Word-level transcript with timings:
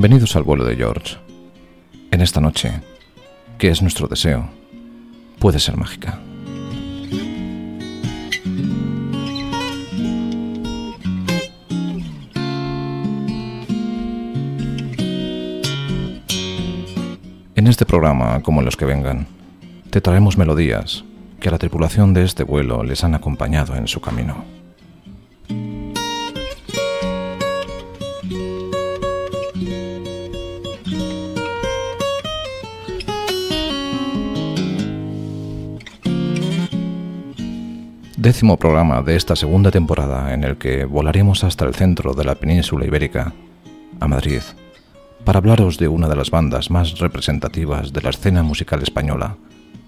Bienvenidos 0.00 0.36
al 0.36 0.44
vuelo 0.44 0.64
de 0.64 0.76
George. 0.76 1.16
En 2.12 2.20
esta 2.20 2.40
noche, 2.40 2.70
que 3.58 3.66
es 3.66 3.82
nuestro 3.82 4.06
deseo, 4.06 4.48
puede 5.40 5.58
ser 5.58 5.76
mágica. 5.76 6.20
En 17.56 17.66
este 17.66 17.84
programa, 17.84 18.40
como 18.44 18.60
en 18.60 18.66
los 18.66 18.76
que 18.76 18.84
vengan, 18.84 19.26
te 19.90 20.00
traemos 20.00 20.38
melodías 20.38 21.02
que 21.40 21.48
a 21.48 21.50
la 21.50 21.58
tripulación 21.58 22.14
de 22.14 22.22
este 22.22 22.44
vuelo 22.44 22.84
les 22.84 23.02
han 23.02 23.16
acompañado 23.16 23.74
en 23.74 23.88
su 23.88 24.00
camino. 24.00 24.57
Décimo 38.28 38.58
programa 38.58 39.00
de 39.00 39.16
esta 39.16 39.34
segunda 39.36 39.70
temporada 39.70 40.34
en 40.34 40.44
el 40.44 40.58
que 40.58 40.84
volaremos 40.84 41.44
hasta 41.44 41.64
el 41.64 41.74
centro 41.74 42.12
de 42.12 42.26
la 42.26 42.34
península 42.34 42.84
ibérica, 42.84 43.32
a 44.00 44.06
Madrid 44.06 44.42
para 45.24 45.38
hablaros 45.38 45.78
de 45.78 45.88
una 45.88 46.08
de 46.08 46.16
las 46.16 46.30
bandas 46.30 46.70
más 46.70 46.98
representativas 46.98 47.90
de 47.94 48.02
la 48.02 48.10
escena 48.10 48.42
musical 48.42 48.82
española 48.82 49.38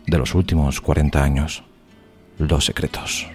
de 0.06 0.16
los 0.16 0.34
últimos 0.34 0.80
40 0.80 1.22
años, 1.22 1.64
Los 2.38 2.64
Secretos. 2.64 3.28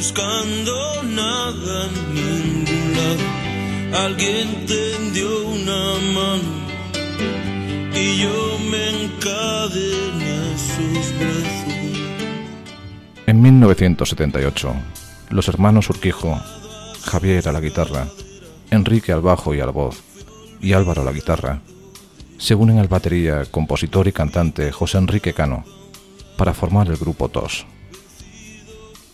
Buscando 0.00 1.02
nada 1.02 1.84
en 1.84 2.64
ningún 2.64 2.92
lado 2.96 4.04
alguien 4.06 4.64
tendió 4.64 5.28
una 5.46 5.98
mano 6.14 6.52
y 7.94 8.22
yo 8.22 8.58
me 8.70 9.04
encadené 9.04 10.30
a 10.32 10.56
sus 10.56 11.18
brazos. 11.18 11.74
En 13.26 13.42
1978, 13.42 14.74
los 15.28 15.48
hermanos 15.48 15.90
Urquijo, 15.90 16.40
Javier 17.04 17.46
a 17.46 17.52
la 17.52 17.60
guitarra, 17.60 18.06
Enrique 18.70 19.12
al 19.12 19.20
bajo 19.20 19.54
y 19.54 19.60
a 19.60 19.66
la 19.66 19.72
voz, 19.72 20.02
y 20.62 20.72
Álvaro 20.72 21.02
a 21.02 21.04
la 21.04 21.12
guitarra, 21.12 21.60
se 22.38 22.54
unen 22.54 22.78
al 22.78 22.88
batería, 22.88 23.44
compositor 23.50 24.08
y 24.08 24.12
cantante 24.12 24.72
José 24.72 24.96
Enrique 24.96 25.34
Cano 25.34 25.62
para 26.38 26.54
formar 26.54 26.88
el 26.88 26.96
grupo 26.96 27.28
TOS 27.28 27.66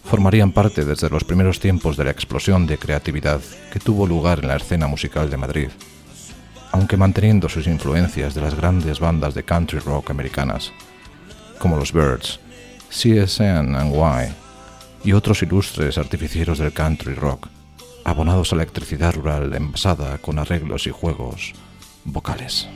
formarían 0.07 0.53
parte 0.53 0.85
desde 0.85 1.11
los 1.11 1.25
primeros 1.25 1.59
tiempos 1.59 1.97
de 1.97 2.05
la 2.05 2.12
explosión 2.12 2.67
de 2.67 2.79
creatividad 2.79 3.41
que 3.73 3.80
tuvo 3.80 4.07
lugar 4.07 4.39
en 4.41 4.48
la 4.48 4.57
escena 4.57 4.86
musical 4.86 5.29
de 5.29 5.36
Madrid, 5.36 5.69
aunque 6.73 6.97
manteniendo 6.97 7.48
sus 7.48 7.67
influencias 7.67 8.35
de 8.35 8.41
las 8.41 8.55
grandes 8.55 9.01
bandas 9.01 9.35
de 9.35 9.42
country 9.42 9.80
rock 9.80 10.11
americanas, 10.11 10.73
como 11.58 11.77
los 11.77 11.92
Birds, 11.92 12.39
CSN 12.91 13.75
and 13.75 13.95
Y 13.95 15.08
y 15.08 15.13
otros 15.13 15.42
ilustres 15.42 15.98
artificieros 15.98 16.59
del 16.59 16.73
country 16.73 17.14
rock, 17.14 17.48
abonados 18.05 18.53
a 18.53 18.57
la 18.57 18.63
electricidad 18.63 19.14
rural 19.14 19.53
envasada 19.55 20.19
con 20.19 20.39
arreglos 20.39 20.86
y 20.86 20.91
juegos 20.91 21.53
vocales. 22.05 22.69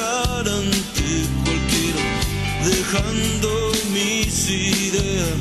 Ante 0.00 1.26
cualquiera, 1.44 2.04
dejando 2.64 3.72
mis 3.92 4.48
ideas 4.48 5.38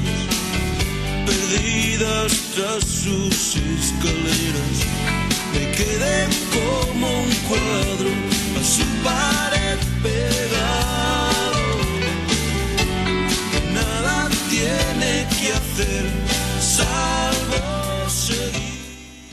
perdidas 1.25 2.31
tras 2.56 2.84
sus 2.84 3.56
escaleras. 3.56 4.78
Me 5.53 5.72
quedé 5.72 6.28
como 6.51 7.07
un 7.22 7.31
cuadro 7.47 8.09
a 8.59 8.63
su 8.63 8.84
pared 9.03 9.78
pegado. 10.01 11.66
Nada 13.74 14.29
tiene 14.50 15.28
que 15.39 15.53
hacer 15.53 16.06
seguir. 16.59 17.37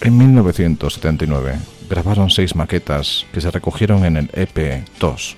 En 0.05 0.19
1979 0.19 1.57
grabaron 1.89 2.29
seis 2.29 2.55
maquetas 2.55 3.25
que 3.33 3.41
se 3.41 3.51
recogieron 3.51 4.05
en 4.05 4.19
el 4.19 4.31
EP 4.35 4.87
2, 5.01 5.37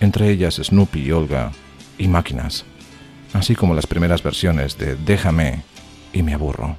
entre 0.00 0.28
ellas 0.28 0.56
Snoopy 0.60 1.02
y 1.02 1.12
Olga 1.12 1.52
y 1.96 2.08
Máquinas, 2.08 2.64
así 3.32 3.54
como 3.54 3.74
las 3.74 3.86
primeras 3.86 4.24
versiones 4.24 4.76
de 4.76 4.96
Déjame 4.96 5.62
y 6.12 6.24
Me 6.24 6.34
Aburro. 6.34 6.76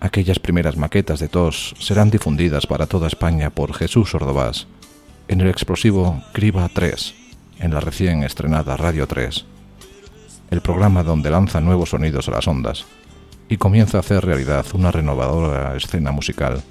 Aquellas 0.00 0.38
primeras 0.38 0.76
maquetas 0.76 1.18
de 1.18 1.28
TOS 1.28 1.74
serán 1.78 2.10
difundidas 2.10 2.66
para 2.66 2.86
toda 2.86 3.08
España 3.08 3.48
por 3.48 3.72
Jesús 3.72 4.14
Ordovás 4.14 4.66
en 5.28 5.40
el 5.40 5.48
explosivo 5.48 6.22
Criba 6.34 6.68
3, 6.68 7.14
en 7.58 7.72
la 7.72 7.80
recién 7.80 8.22
estrenada 8.22 8.76
Radio 8.76 9.06
3, 9.06 9.46
el 10.50 10.60
programa 10.60 11.02
donde 11.02 11.30
lanza 11.30 11.62
nuevos 11.62 11.88
sonidos 11.88 12.28
a 12.28 12.32
las 12.32 12.46
ondas 12.46 12.84
y 13.50 13.56
comienza 13.56 13.96
a 13.96 14.00
hacer 14.00 14.24
realidad 14.24 14.64
una 14.74 14.92
renovadora 14.92 15.76
escena 15.76 16.12
musical 16.12 16.62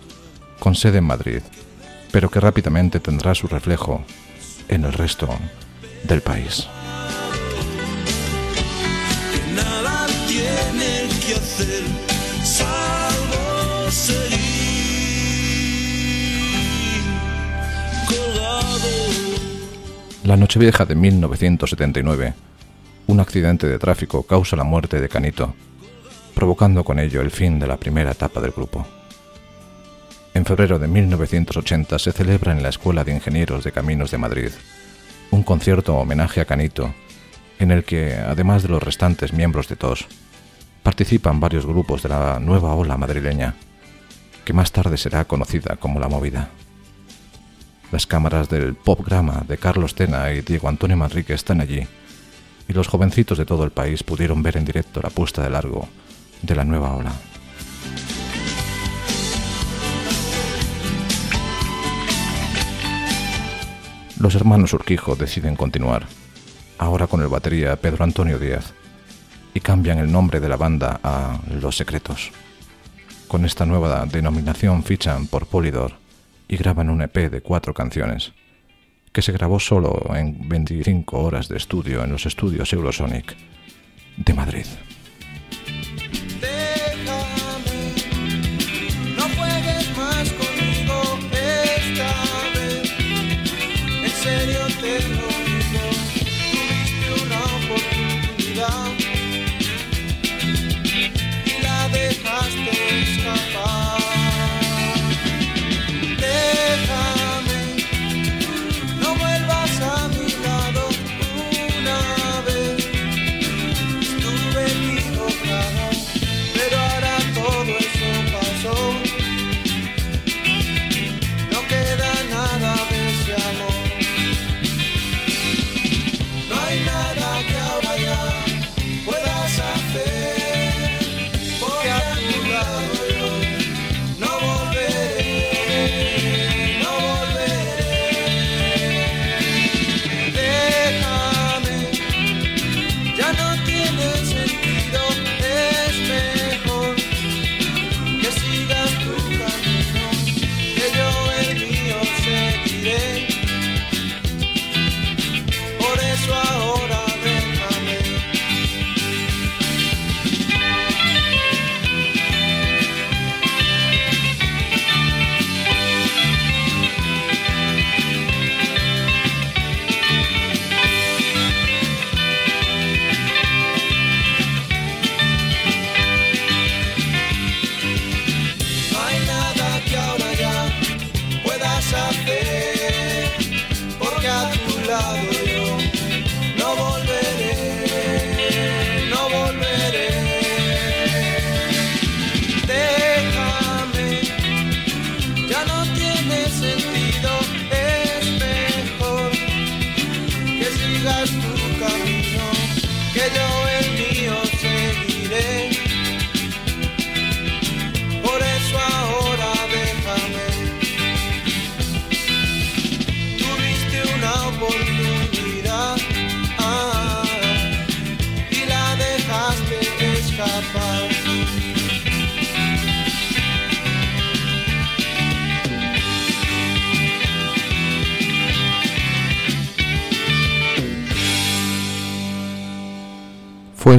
con 0.60 0.76
sede 0.76 1.00
en 1.00 1.04
Madrid, 1.04 1.42
pero 2.12 2.32
que 2.32 2.40
rápidamente 2.40 3.02
tendrá 3.02 3.36
su 3.36 3.48
reflejo 3.48 4.02
en 4.70 4.86
el 4.86 4.94
resto 4.94 5.28
del 6.06 6.22
país. 6.22 6.68
La 20.24 20.38
Nochevieja 20.38 20.86
de 20.86 20.96
1979, 20.96 22.34
un 23.08 23.20
accidente 23.20 23.68
de 23.68 23.80
tráfico 23.80 24.24
causa 24.24 24.56
la 24.56 24.64
muerte 24.64 25.02
de 25.02 25.10
Canito, 25.10 25.56
provocando 26.34 26.84
con 26.84 27.00
ello 27.00 27.22
el 27.22 27.32
fin 27.32 27.60
de 27.60 27.68
la 27.68 27.78
primera 27.78 28.12
etapa 28.12 28.42
del 28.42 28.52
grupo. 28.52 28.86
En 30.34 30.46
febrero 30.46 30.80
de 30.80 30.88
1980 30.88 32.00
se 32.00 32.12
celebra 32.12 32.52
en 32.52 32.64
la 32.64 32.70
Escuela 32.70 33.04
de 33.04 33.14
Ingenieros 33.14 33.64
de 33.64 33.72
Caminos 33.72 34.12
de 34.12 34.18
Madrid 34.18 34.52
un 35.32 35.44
concierto 35.44 35.96
homenaje 35.96 36.42
a 36.42 36.46
Canito, 36.46 36.94
en 37.60 37.72
el 37.72 37.84
que, 37.84 38.16
además 38.16 38.64
de 38.64 38.70
los 38.70 38.82
restantes 38.82 39.34
miembros 39.34 39.68
de 39.68 39.76
TOS, 39.76 40.08
participan 40.82 41.40
varios 41.40 41.66
grupos 41.66 42.02
de 42.04 42.10
la 42.10 42.40
nueva 42.40 42.74
ola 42.74 42.98
madrileña, 42.98 43.56
que 44.44 44.54
más 44.54 44.72
tarde 44.72 44.98
será 44.98 45.26
conocida 45.26 45.76
como 45.76 46.00
La 46.00 46.08
Movida. 46.08 46.50
Las 47.92 48.08
cámaras 48.08 48.50
del 48.50 48.76
Popgrama 48.76 49.44
de 49.48 49.58
Carlos 49.58 49.94
Tena 49.96 50.32
y 50.32 50.42
Diego 50.42 50.68
Antonio 50.70 50.98
Manrique 50.98 51.34
están 51.34 51.62
allí, 51.62 51.88
y 52.68 52.74
los 52.74 52.88
jovencitos 52.88 53.38
de 53.38 53.46
todo 53.46 53.64
el 53.64 53.72
país 53.72 54.04
pudieron 54.04 54.42
ver 54.42 54.58
en 54.58 54.66
directo 54.66 55.02
la 55.02 55.10
puesta 55.10 55.44
de 55.44 55.50
largo 55.50 55.88
de 56.42 56.56
la 56.56 56.64
nueva 56.64 56.96
ola. 56.96 57.14
los 64.20 64.36
hermanos 64.36 64.74
Urquijo 64.74 65.16
deciden 65.16 65.56
continuar, 65.56 66.06
ahora 66.78 67.08
con 67.08 67.22
el 67.22 67.30
batería 67.30 67.78
Pedro 67.78 68.04
Antonio 68.04 68.38
Díaz, 68.38 68.74
y 69.54 69.62
cambian 69.62 69.98
el 69.98 70.12
nombre 70.12 70.42
de 70.42 70.50
la 70.50 70.58
banda 70.58 71.00
a 71.02 71.40
Los 71.62 71.78
Secretos. 71.78 72.32
Con 73.28 73.46
esta 73.46 73.66
nueva 73.66 74.06
denominación 74.06 74.84
fichan 74.84 75.28
por 75.28 75.48
Polydor 75.48 75.94
y 76.48 76.58
graban 76.58 76.90
un 76.90 77.02
EP 77.02 77.32
de 77.32 77.42
cuatro 77.42 77.74
canciones, 77.74 78.34
que 79.14 79.22
se 79.22 79.32
grabó 79.32 79.60
solo 79.60 80.14
en 80.14 80.48
25 80.50 81.18
horas 81.18 81.48
de 81.48 81.58
estudio 81.58 82.04
en 82.04 82.12
los 82.12 82.26
estudios 82.26 82.72
Eurosonic 82.74 83.36
de 84.18 84.34
Madrid. 84.34 84.66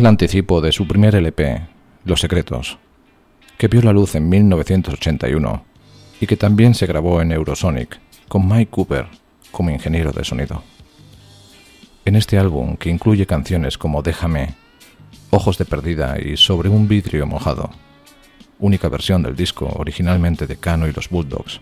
El 0.00 0.06
anticipo 0.06 0.62
de 0.62 0.72
su 0.72 0.88
primer 0.88 1.14
LP, 1.14 1.60
Los 2.06 2.20
Secretos, 2.20 2.78
que 3.58 3.68
vio 3.68 3.82
la 3.82 3.92
luz 3.92 4.14
en 4.14 4.30
1981 4.30 5.62
y 6.22 6.26
que 6.26 6.38
también 6.38 6.74
se 6.74 6.86
grabó 6.86 7.20
en 7.20 7.32
Eurosonic 7.32 8.00
con 8.26 8.48
Mike 8.48 8.70
Cooper 8.70 9.08
como 9.50 9.68
ingeniero 9.68 10.12
de 10.12 10.24
sonido. 10.24 10.62
En 12.06 12.16
este 12.16 12.38
álbum, 12.38 12.78
que 12.78 12.88
incluye 12.88 13.26
canciones 13.26 13.76
como 13.76 14.00
Déjame, 14.00 14.54
Ojos 15.28 15.58
de 15.58 15.66
Perdida 15.66 16.16
y 16.18 16.38
Sobre 16.38 16.70
un 16.70 16.88
vidrio 16.88 17.26
mojado, 17.26 17.68
única 18.58 18.88
versión 18.88 19.22
del 19.22 19.36
disco 19.36 19.66
originalmente 19.66 20.46
de 20.46 20.56
Cano 20.56 20.88
y 20.88 20.92
los 20.92 21.10
Bulldogs, 21.10 21.60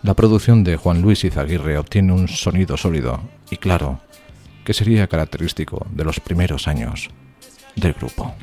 la 0.00 0.14
producción 0.14 0.64
de 0.64 0.78
Juan 0.78 1.02
Luis 1.02 1.22
Izaguirre 1.22 1.76
obtiene 1.76 2.14
un 2.14 2.28
sonido 2.28 2.78
sólido 2.78 3.20
y 3.50 3.58
claro, 3.58 4.00
que 4.64 4.72
sería 4.72 5.06
característico 5.06 5.86
de 5.90 6.04
los 6.04 6.18
primeros 6.18 6.66
años 6.66 7.10
del 7.76 7.92
grupo. 7.94 8.34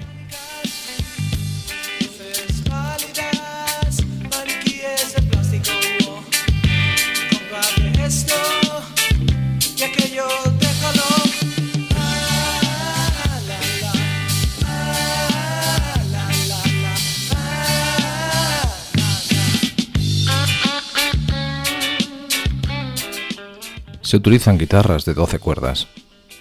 se 24.10 24.18
utilizan 24.18 24.58
guitarras 24.58 25.06
de 25.06 25.14
12 25.14 25.38
cuerdas, 25.38 25.88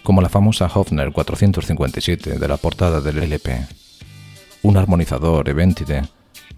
como 0.08 0.22
la 0.22 0.30
famosa 0.30 0.70
Hofner 0.72 1.12
457 1.12 2.38
de 2.38 2.48
la 2.48 2.56
portada 2.56 3.02
del 3.02 3.18
LP, 3.18 3.66
un 4.62 4.78
armonizador 4.78 5.46
Eventide 5.46 6.00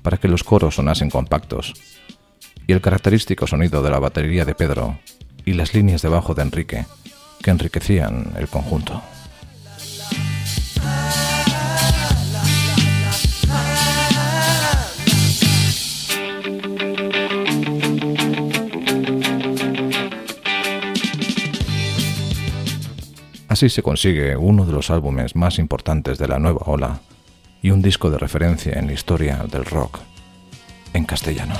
para 0.02 0.18
que 0.18 0.28
los 0.28 0.44
coros 0.44 0.76
sonasen 0.76 1.10
compactos, 1.10 1.74
y 2.68 2.72
el 2.72 2.80
característico 2.80 3.48
sonido 3.48 3.82
de 3.82 3.90
la 3.90 3.98
batería 3.98 4.44
de 4.44 4.54
Pedro 4.54 5.00
y 5.44 5.54
las 5.54 5.74
líneas 5.74 6.00
de 6.00 6.08
bajo 6.10 6.32
de 6.32 6.42
Enrique, 6.42 6.86
que 7.42 7.50
enriquecían 7.50 8.34
el 8.38 8.46
conjunto. 8.46 9.02
Así 23.60 23.68
se 23.68 23.82
consigue 23.82 24.38
uno 24.38 24.64
de 24.64 24.72
los 24.72 24.88
álbumes 24.88 25.36
más 25.36 25.58
importantes 25.58 26.16
de 26.16 26.26
la 26.26 26.38
nueva 26.38 26.62
ola 26.64 27.00
y 27.60 27.72
un 27.72 27.82
disco 27.82 28.10
de 28.10 28.16
referencia 28.16 28.78
en 28.78 28.86
la 28.86 28.94
historia 28.94 29.44
del 29.52 29.66
rock 29.66 29.98
en 30.94 31.04
castellano. 31.04 31.56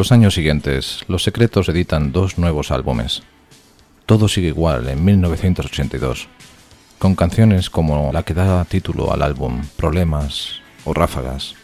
Los 0.00 0.12
años 0.12 0.32
siguientes, 0.32 1.04
Los 1.08 1.24
Secretos 1.24 1.68
editan 1.68 2.10
dos 2.10 2.38
nuevos 2.38 2.70
álbumes. 2.70 3.22
Todo 4.06 4.28
sigue 4.28 4.48
igual 4.48 4.88
en 4.88 5.04
1982, 5.04 6.26
con 6.98 7.14
canciones 7.14 7.68
como 7.68 8.10
la 8.10 8.22
que 8.22 8.32
da 8.32 8.64
título 8.64 9.12
al 9.12 9.20
álbum 9.20 9.60
Problemas 9.76 10.62
o 10.86 10.94
Ráfagas, 10.94 11.54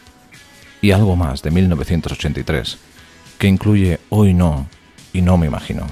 y 0.83 0.91
algo 0.91 1.15
más 1.15 1.41
de 1.41 1.49
1983, 1.49 2.77
que 3.39 3.47
incluye 3.47 3.99
Hoy 4.09 4.35
no 4.35 4.67
y 5.13 5.23
No 5.23 5.35
me 5.37 5.47
imagino. 5.47 5.87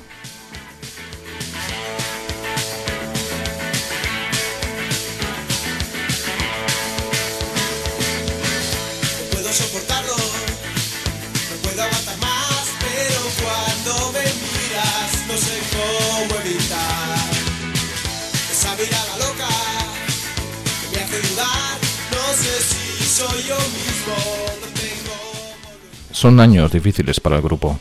Son 26.25 26.39
años 26.39 26.71
difíciles 26.71 27.19
para 27.19 27.35
el 27.35 27.43
grupo, 27.43 27.77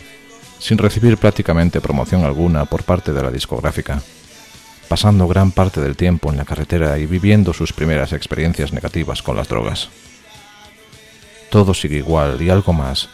sin 0.59 0.77
recibir 0.77 1.17
prácticamente 1.17 1.81
promoción 1.81 2.25
alguna 2.25 2.67
por 2.67 2.83
parte 2.83 3.15
de 3.15 3.23
la 3.23 3.31
discográfica, 3.31 4.03
pasando 4.87 5.27
gran 5.27 5.51
parte 5.51 5.81
del 5.81 5.97
tiempo 5.97 6.31
en 6.31 6.37
la 6.37 6.45
carretera 6.45 6.99
y 6.99 7.07
viviendo 7.07 7.55
sus 7.55 7.73
primeras 7.73 8.13
experiencias 8.13 8.75
negativas 8.75 9.23
con 9.23 9.37
las 9.37 9.49
drogas. 9.49 9.89
Todo 11.49 11.73
sigue 11.73 11.97
igual 11.97 12.43
y 12.43 12.51
algo 12.51 12.75
más 12.75 13.09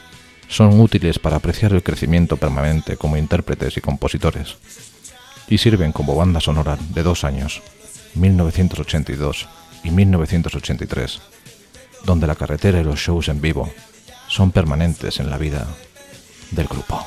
son 0.48 0.80
útiles 0.80 1.20
para 1.20 1.36
apreciar 1.36 1.74
el 1.74 1.84
crecimiento 1.84 2.36
permanente 2.36 2.96
como 2.96 3.16
intérpretes 3.16 3.76
y 3.76 3.80
compositores, 3.80 4.56
y 5.46 5.58
sirven 5.58 5.92
como 5.92 6.16
banda 6.16 6.40
sonora 6.40 6.76
de 6.92 7.04
dos 7.04 7.22
años, 7.22 7.62
1982 8.16 9.46
y 9.84 9.92
1983, 9.92 11.20
donde 12.04 12.26
la 12.26 12.34
carretera 12.34 12.80
y 12.80 12.82
los 12.82 12.98
shows 12.98 13.28
en 13.28 13.40
vivo 13.40 13.70
son 14.30 14.52
permanentes 14.52 15.18
en 15.18 15.28
la 15.28 15.36
vida 15.36 15.66
del 16.52 16.68
grupo. 16.68 17.04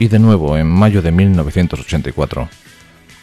Y 0.00 0.06
de 0.06 0.20
nuevo, 0.20 0.56
en 0.56 0.68
mayo 0.68 1.02
de 1.02 1.10
1984, 1.10 2.48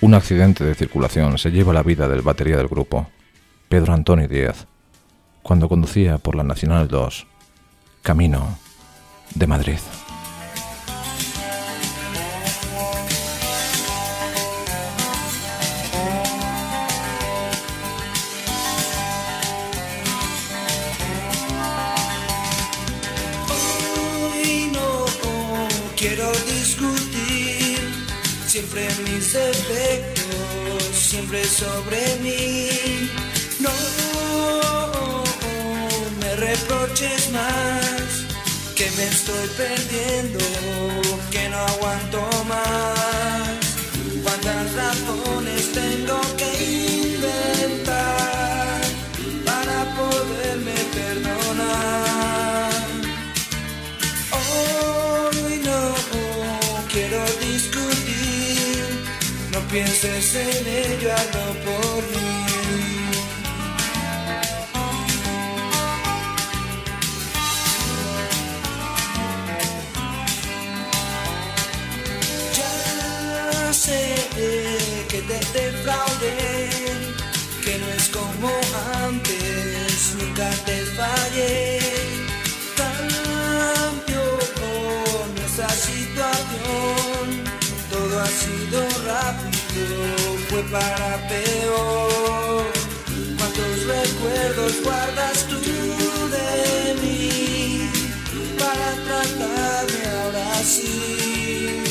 un 0.06 0.14
accidente 0.14 0.64
de 0.64 0.76
circulación 0.76 1.40
se 1.40 1.50
lleva 1.50 1.74
la 1.74 1.82
vida 1.82 2.08
del 2.08 2.22
batería 2.22 2.58
del 2.58 2.68
grupo, 2.68 3.08
Pedro 3.68 3.92
Antonio 3.92 4.28
Díaz, 4.28 4.68
cuando 5.42 5.68
conducía 5.68 6.20
por 6.20 6.36
la 6.36 6.44
Nacional 6.44 6.88
2, 6.88 7.26
camino 8.04 8.60
de 9.34 9.48
Madrid. 9.48 9.80
Siempre 28.56 28.88
mis 29.04 29.34
defectos, 29.34 30.84
siempre 30.94 31.44
sobre 31.44 32.16
mí. 32.24 32.70
No 33.60 33.70
me 36.22 36.36
reproches 36.38 37.32
más, 37.32 38.24
que 38.74 38.90
me 38.92 39.08
estoy 39.08 39.48
perdiendo, 39.58 40.40
que 41.32 41.50
no 41.50 41.58
aguanto 41.58 42.22
más. 42.48 43.60
¿Cuántas 44.24 44.74
razones 44.74 45.74
tengo 45.74 46.25
pienses 59.76 60.36
en 60.36 60.68
ello, 60.68 61.12
hazlo 61.12 61.54
por 61.66 62.04
mí. 62.12 62.45
Para 90.72 91.28
peor. 91.28 92.66
¿Cuántos 93.38 93.86
recuerdos 93.86 94.74
guardas 94.84 95.46
tú 95.48 95.60
de 96.38 96.96
mí 97.02 97.90
para 98.58 98.92
tratarme 99.08 100.02
ahora 100.22 100.64
sí? 100.64 101.84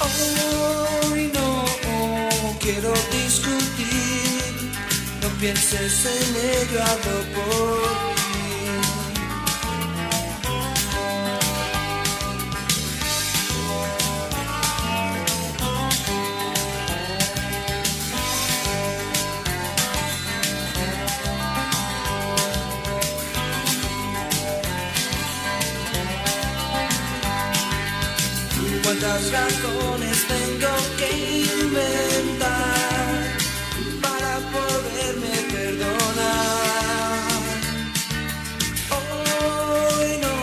Hoy 0.00 1.30
no 1.34 1.64
quiero 2.60 2.92
discutir, 3.12 4.70
no 5.22 5.28
pienses 5.40 6.06
en 6.06 6.36
ello, 6.36 6.82
hablo 6.82 7.16
por 7.34 8.19
cuántas 28.90 29.30
razones 29.30 30.26
tengo 30.26 30.72
que 30.98 31.10
inventar 31.62 33.22
para 34.02 34.38
poderme 34.54 35.34
perdonar. 35.52 37.28
Hoy 38.98 40.18
no 40.20 40.36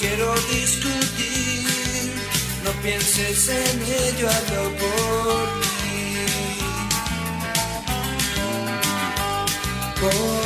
quiero 0.00 0.34
discutir, 0.50 2.12
no 2.64 2.72
pienses 2.82 3.48
en 3.48 3.82
ello, 3.82 4.28
hazlo 4.28 4.64
por. 4.80 5.58
Por 10.00 10.37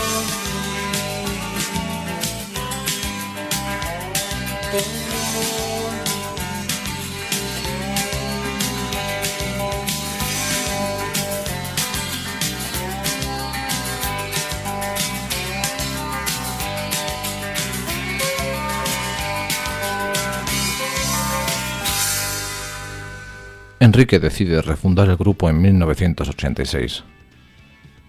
Enrique 23.93 24.19
decide 24.19 24.63
refundar 24.63 25.11
el 25.11 25.19
grupo 25.19 25.51
en 25.51 25.61
1986, 25.61 27.05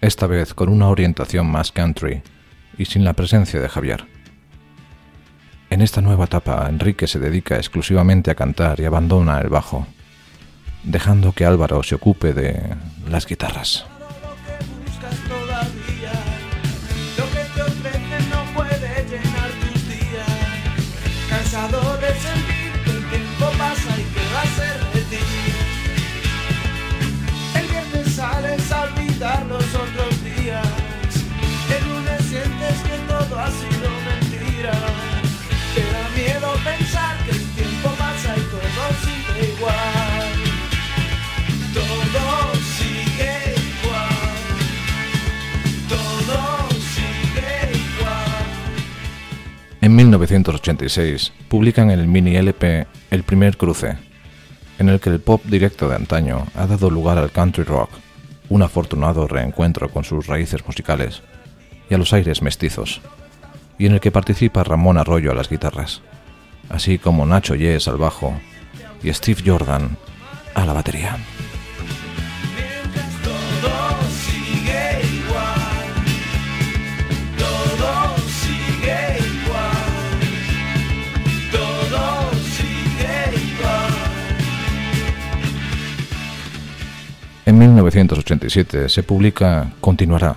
esta 0.00 0.26
vez 0.26 0.54
con 0.54 0.70
una 0.70 0.88
orientación 0.88 1.46
más 1.46 1.72
country 1.72 2.22
y 2.78 2.86
sin 2.86 3.04
la 3.04 3.12
presencia 3.12 3.60
de 3.60 3.68
Javier. 3.68 4.06
En 5.68 5.82
esta 5.82 6.00
nueva 6.00 6.24
etapa, 6.24 6.66
Enrique 6.70 7.06
se 7.06 7.18
dedica 7.18 7.56
exclusivamente 7.56 8.30
a 8.30 8.34
cantar 8.34 8.80
y 8.80 8.86
abandona 8.86 9.38
el 9.42 9.50
bajo, 9.50 9.86
dejando 10.84 11.32
que 11.32 11.44
Álvaro 11.44 11.82
se 11.82 11.96
ocupe 11.96 12.32
de 12.32 12.62
las 13.06 13.26
guitarras. 13.26 13.84
En 49.94 49.98
1986 49.98 51.32
publican 51.46 51.88
el 51.88 52.08
mini 52.08 52.34
LP 52.34 52.88
El 53.12 53.22
primer 53.22 53.56
cruce, 53.56 53.96
en 54.80 54.88
el 54.88 54.98
que 54.98 55.08
el 55.08 55.20
pop 55.20 55.40
directo 55.44 55.88
de 55.88 55.94
antaño 55.94 56.48
ha 56.56 56.66
dado 56.66 56.90
lugar 56.90 57.16
al 57.16 57.30
country 57.30 57.62
rock, 57.62 57.90
un 58.48 58.62
afortunado 58.62 59.28
reencuentro 59.28 59.88
con 59.88 60.02
sus 60.02 60.26
raíces 60.26 60.66
musicales 60.66 61.22
y 61.88 61.94
a 61.94 61.98
los 61.98 62.12
aires 62.12 62.42
mestizos, 62.42 63.02
y 63.78 63.86
en 63.86 63.92
el 63.92 64.00
que 64.00 64.10
participa 64.10 64.64
Ramón 64.64 64.98
Arroyo 64.98 65.30
a 65.30 65.34
las 65.36 65.48
guitarras, 65.48 66.02
así 66.70 66.98
como 66.98 67.24
Nacho 67.24 67.54
Yes 67.54 67.86
al 67.86 67.96
bajo 67.96 68.34
y 69.00 69.12
Steve 69.12 69.44
Jordan 69.46 69.96
a 70.56 70.66
la 70.66 70.72
batería. 70.72 71.18
En 87.46 87.58
1987 87.58 88.88
se 88.88 89.02
publica 89.02 89.70
Continuará, 89.82 90.36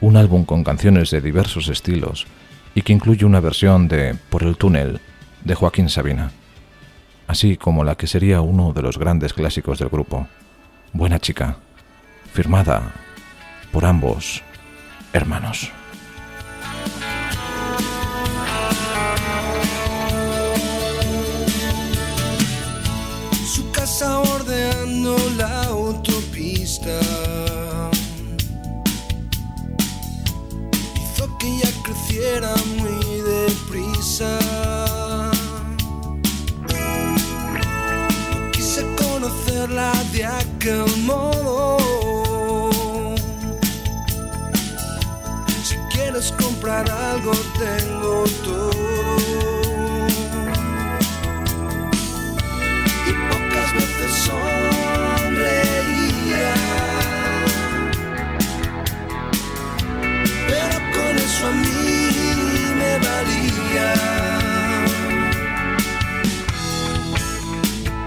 un 0.00 0.16
álbum 0.16 0.44
con 0.44 0.64
canciones 0.64 1.12
de 1.12 1.20
diversos 1.20 1.68
estilos 1.68 2.26
y 2.74 2.82
que 2.82 2.92
incluye 2.92 3.24
una 3.24 3.38
versión 3.38 3.86
de 3.86 4.16
Por 4.30 4.42
el 4.42 4.56
túnel 4.56 5.00
de 5.44 5.54
Joaquín 5.54 5.88
Sabina, 5.88 6.32
así 7.28 7.56
como 7.56 7.84
la 7.84 7.94
que 7.94 8.08
sería 8.08 8.40
uno 8.40 8.72
de 8.72 8.82
los 8.82 8.98
grandes 8.98 9.32
clásicos 9.32 9.78
del 9.78 9.90
grupo, 9.90 10.26
Buena 10.92 11.20
chica, 11.20 11.56
firmada 12.32 12.92
por 13.70 13.84
ambos 13.84 14.42
hermanos. 15.12 15.70
Su 23.46 23.70
casa 23.70 24.20
la 25.36 25.53
creciera 32.24 32.54
muy 32.76 33.20
deprisa. 33.20 34.38
No 38.32 38.50
quise 38.52 38.82
conocerla 38.96 39.92
de 40.12 40.24
aquel 40.24 40.86
modo. 41.02 41.78
Si 45.64 45.76
quieres 45.92 46.32
comprar 46.32 46.90
algo, 46.90 47.32
tengo 47.58 48.24
todo. 48.44 49.63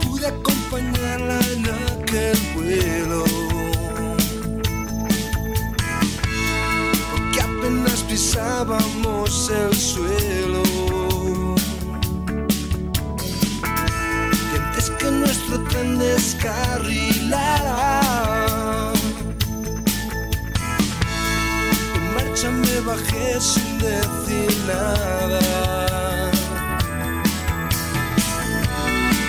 Pude 0.03 0.27
acompañarla 0.27 1.39
en 1.53 1.65
aquel 1.65 2.37
vuelo. 2.55 3.23
Porque 7.11 7.41
apenas 7.41 7.99
pisábamos 8.03 9.49
el 9.49 9.75
suelo. 9.75 10.63
Y 14.51 14.53
antes 14.57 14.89
que 14.91 15.11
nuestro 15.11 15.61
tren 15.63 15.99
descarrilara 15.99 18.06
marcha 22.37 22.51
me 22.51 22.79
bajé 22.81 23.41
sin 23.41 23.77
decir 23.79 24.51
nada. 24.67 25.39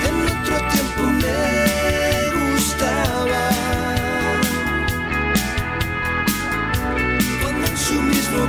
En 0.09 0.14
otro 0.27 0.57
tiempo 0.73 1.03
me 1.23 2.53
gustaba. 2.53 3.49
Cuando 7.42 7.66
en 7.66 7.77
su 7.77 8.03
mismo 8.03 8.47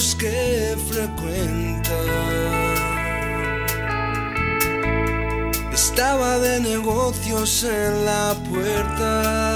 que 0.00 0.76
frecuenta. 0.88 1.90
Estaba 5.74 6.38
de 6.38 6.60
negocios 6.60 7.64
en 7.64 8.06
la 8.06 8.34
puerta. 8.48 9.49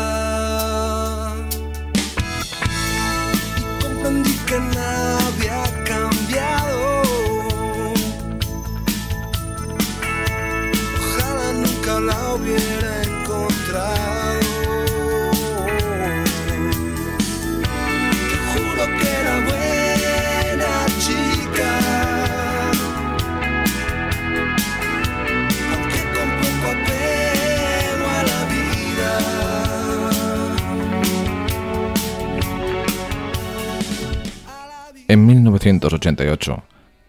En 35.07 35.27
1988 35.27 36.63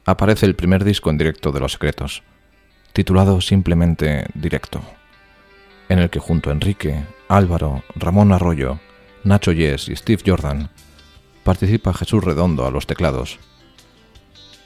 aparece 0.06 0.46
el 0.46 0.56
primer 0.56 0.84
disco 0.84 1.10
en 1.10 1.18
directo 1.18 1.54
de 1.54 1.62
Los 1.62 1.72
Secretos, 1.74 2.24
titulado 2.92 3.40
simplemente 3.40 4.28
Directo, 4.34 4.82
en 5.88 6.00
el 6.00 6.10
que 6.10 6.20
junto 6.20 6.50
a 6.50 6.54
Enrique, 6.54 7.06
Álvaro, 7.30 7.84
Ramón 7.96 8.34
Arroyo, 8.34 8.80
Nacho 9.24 9.54
Yes 9.54 9.88
y 9.88 9.96
Steve 9.96 10.22
Jordan 10.26 10.70
participa 11.46 11.94
Jesús 11.94 12.22
Redondo 12.22 12.66
a 12.66 12.72
los 12.72 12.86
teclados. 12.86 13.40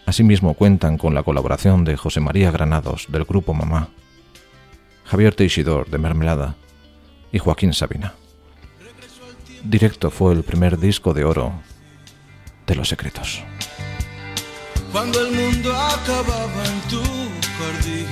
Asimismo 0.07 0.55
cuentan 0.55 0.97
con 0.97 1.13
la 1.13 1.21
colaboración 1.21 1.85
de 1.85 1.97
José 1.97 2.21
María 2.21 2.49
Granados 2.49 3.05
del 3.09 3.25
grupo 3.25 3.53
Mamá, 3.53 3.89
Javier 5.05 5.35
Teixidor 5.35 5.87
de 5.91 5.99
Mermelada 5.99 6.55
y 7.31 7.37
Joaquín 7.37 7.73
Sabina. 7.73 8.15
Directo 9.63 10.09
fue 10.09 10.33
el 10.33 10.41
primer 10.41 10.79
disco 10.79 11.13
de 11.13 11.25
oro 11.25 11.53
de 12.69 12.75
Los 12.75 12.89
Secretos. 12.89 13.43
Cuando 14.91 15.19
el 15.21 15.31
mundo 15.31 15.75
acababa 15.75 16.61
en 16.65 16.81
tu 16.81 17.01
jardín, 17.57 18.07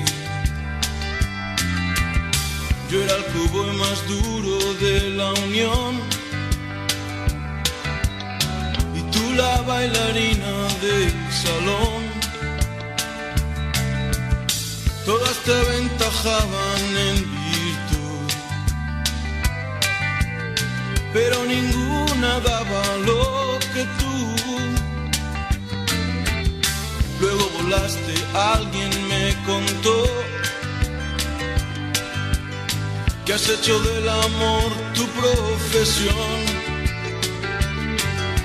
yo 2.90 3.04
era 3.04 3.16
el 3.18 3.26
cubo 3.26 3.64
más 3.74 4.08
duro 4.08 4.74
de 4.86 5.10
la 5.12 5.32
unión. 5.46 6.02
Y 8.96 9.02
tú 9.12 9.34
la 9.36 9.62
bailarina 9.62 10.54
del 10.82 11.14
salón. 11.44 12.02
Todas 15.06 15.38
te 15.46 15.54
aventajaban 15.54 16.82
en 17.10 17.16
virtud, 17.46 18.28
pero 21.14 21.46
ninguna 21.46 22.40
daba 22.40 22.84
lo 23.06 23.60
que 23.74 23.84
tú. 24.00 24.37
Luego 27.20 27.50
volaste, 27.50 28.14
alguien 28.34 28.90
me 29.08 29.36
contó 29.46 30.06
que 33.26 33.34
has 33.34 33.50
hecho 33.50 33.80
del 33.80 34.08
amor 34.08 34.72
tu 34.94 35.06
profesión. 35.08 36.40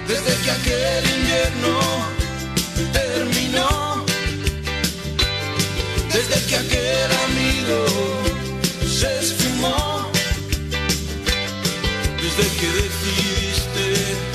Desde 0.09 0.35
que 0.43 0.51
aquel 0.51 1.05
invierno 1.19 1.79
terminó, 2.93 4.05
desde 6.13 6.47
que 6.47 6.57
aquel 6.57 7.11
amigo 7.27 7.87
se 8.89 9.21
esfumó, 9.21 10.11
desde 12.23 12.45
que 12.59 12.67
decidiste 12.83 14.32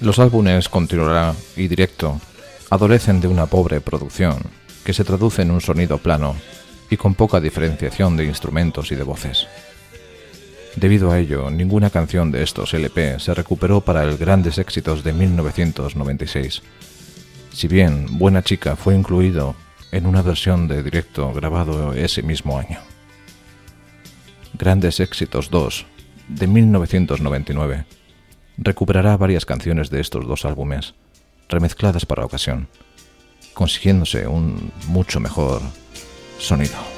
Los 0.00 0.18
álbumes 0.18 0.68
Continuará 0.68 1.34
y 1.56 1.68
Directo 1.68 2.20
adolecen 2.68 3.20
de 3.20 3.28
una 3.28 3.46
pobre 3.46 3.80
producción 3.80 4.36
que 4.84 4.92
se 4.92 5.04
traduce 5.04 5.40
en 5.40 5.50
un 5.50 5.62
sonido 5.62 5.96
plano 5.98 6.36
y 6.90 6.98
con 6.98 7.14
poca 7.14 7.40
diferenciación 7.40 8.16
de 8.16 8.26
instrumentos 8.26 8.92
y 8.92 8.94
de 8.94 9.02
voces. 9.02 9.46
Debido 10.76 11.10
a 11.10 11.18
ello, 11.18 11.50
ninguna 11.50 11.88
canción 11.88 12.30
de 12.30 12.42
estos 12.42 12.74
LP 12.74 13.18
se 13.18 13.32
recuperó 13.32 13.80
para 13.80 14.04
el 14.04 14.18
Grandes 14.18 14.58
Éxitos 14.58 15.02
de 15.02 15.14
1996. 15.14 16.62
Si 17.52 17.66
bien 17.66 18.18
Buena 18.18 18.42
Chica 18.42 18.76
fue 18.76 18.94
incluido 18.94 19.56
en 19.92 20.04
una 20.04 20.20
versión 20.20 20.68
de 20.68 20.82
directo 20.82 21.32
grabado 21.32 21.94
ese 21.94 22.22
mismo 22.22 22.58
año. 22.58 22.80
Grandes 24.52 25.00
Éxitos 25.00 25.48
2 25.50 25.86
de 26.28 26.46
1999 26.46 27.86
recuperará 28.58 29.16
varias 29.16 29.46
canciones 29.46 29.90
de 29.90 30.00
estos 30.00 30.26
dos 30.26 30.44
álbumes, 30.44 30.94
remezcladas 31.48 32.06
para 32.06 32.22
la 32.22 32.26
ocasión, 32.26 32.68
consiguiéndose 33.54 34.26
un 34.26 34.72
mucho 34.88 35.20
mejor 35.20 35.62
sonido. 36.38 36.95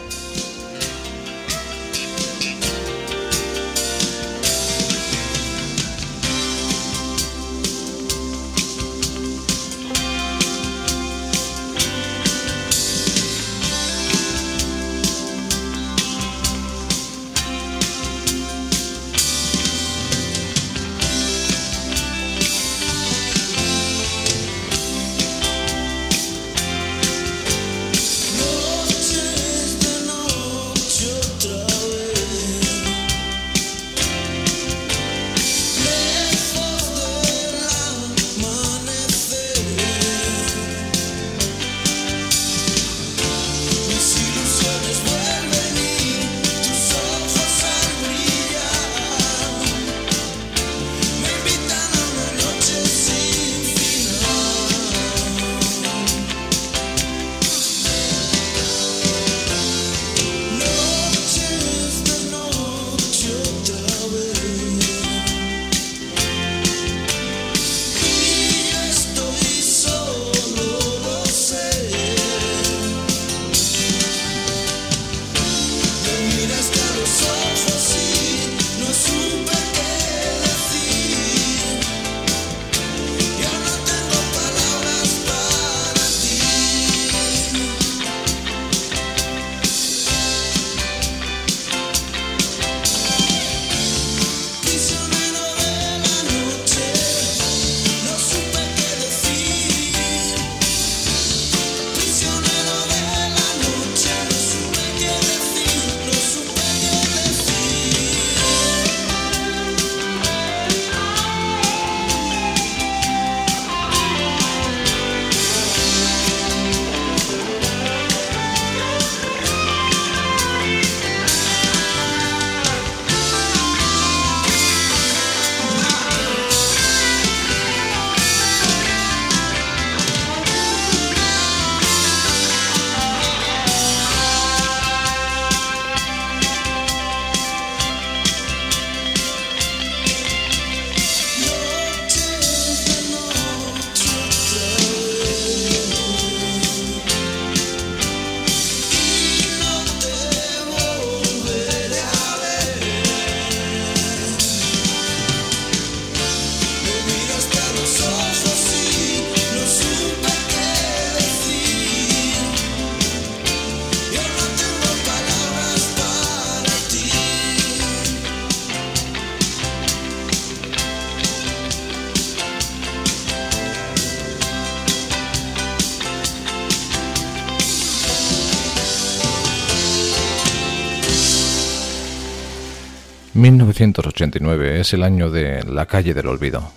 1989 183.78 184.80
es 184.80 184.92
el 184.92 185.04
año 185.04 185.30
de 185.30 185.62
La 185.62 185.86
calle 185.86 186.12
del 186.12 186.26
olvido. 186.26 186.68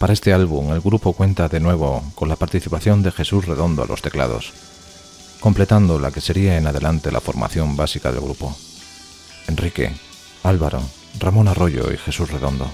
Para 0.00 0.14
este 0.14 0.32
álbum 0.32 0.72
el 0.72 0.80
grupo 0.80 1.12
cuenta 1.12 1.48
de 1.48 1.60
nuevo 1.60 2.02
con 2.16 2.28
la 2.28 2.34
participación 2.34 3.04
de 3.04 3.12
Jesús 3.12 3.46
Redondo 3.46 3.84
a 3.84 3.86
los 3.86 4.02
teclados, 4.02 4.52
completando 5.38 6.00
la 6.00 6.10
que 6.10 6.20
sería 6.20 6.58
en 6.58 6.66
adelante 6.66 7.12
la 7.12 7.20
formación 7.20 7.76
básica 7.76 8.10
del 8.10 8.22
grupo. 8.22 8.56
Enrique, 9.46 9.92
Álvaro, 10.42 10.82
Ramón 11.20 11.46
Arroyo 11.46 11.92
y 11.92 11.98
Jesús 11.98 12.32
Redondo. 12.32 12.68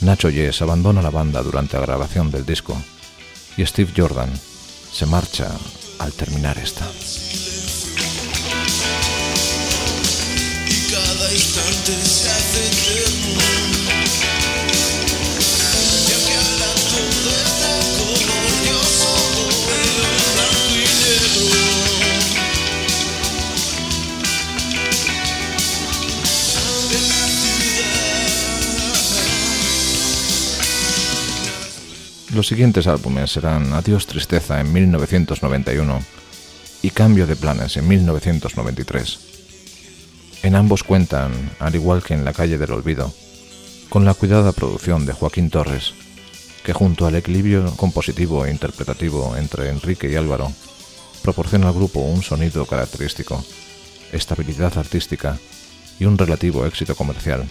Nacho 0.00 0.30
Yes 0.30 0.62
abandona 0.62 1.02
la 1.02 1.10
banda 1.10 1.42
durante 1.42 1.76
la 1.76 1.84
grabación 1.84 2.30
del 2.30 2.46
disco 2.46 2.74
y 3.58 3.66
Steve 3.66 3.92
Jordan 3.94 4.32
se 4.92 5.04
marcha 5.04 5.50
al 5.98 6.14
terminar 6.14 6.56
esta. 6.56 6.86
Los 32.36 32.48
siguientes 32.48 32.86
álbumes 32.86 33.30
serán 33.30 33.72
Adiós 33.72 34.06
Tristeza 34.06 34.60
en 34.60 34.70
1991 34.70 36.00
y 36.82 36.90
Cambio 36.90 37.26
de 37.26 37.34
Planes 37.34 37.78
en 37.78 37.88
1993. 37.88 39.35
En 40.46 40.54
ambos 40.54 40.84
cuentan, 40.84 41.32
al 41.58 41.74
igual 41.74 42.04
que 42.04 42.14
en 42.14 42.24
La 42.24 42.32
calle 42.32 42.56
del 42.56 42.70
olvido, 42.70 43.12
con 43.88 44.04
la 44.04 44.14
cuidada 44.14 44.52
producción 44.52 45.04
de 45.04 45.12
Joaquín 45.12 45.50
Torres, 45.50 45.92
que 46.62 46.72
junto 46.72 47.04
al 47.04 47.16
equilibrio 47.16 47.74
compositivo 47.74 48.46
e 48.46 48.52
interpretativo 48.52 49.36
entre 49.36 49.70
Enrique 49.70 50.08
y 50.08 50.14
Álvaro, 50.14 50.52
proporciona 51.20 51.66
al 51.66 51.74
grupo 51.74 51.98
un 51.98 52.22
sonido 52.22 52.64
característico, 52.64 53.44
estabilidad 54.12 54.78
artística 54.78 55.36
y 55.98 56.04
un 56.04 56.16
relativo 56.16 56.64
éxito 56.64 56.94
comercial, 56.94 57.44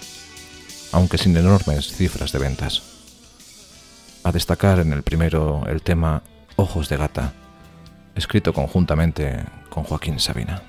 aunque 0.93 1.17
sin 1.17 1.35
enormes 1.35 1.91
cifras 1.91 2.31
de 2.31 2.39
ventas. 2.39 2.81
A 4.23 4.31
destacar 4.31 4.79
en 4.79 4.93
el 4.93 5.03
primero 5.03 5.63
el 5.67 5.81
tema 5.81 6.23
Ojos 6.55 6.87
de 6.87 6.95
Gata, 6.95 7.33
escrito 8.15 8.53
conjuntamente 8.53 9.43
con 9.69 9.83
Joaquín 9.83 10.17
Sabina. 10.17 10.63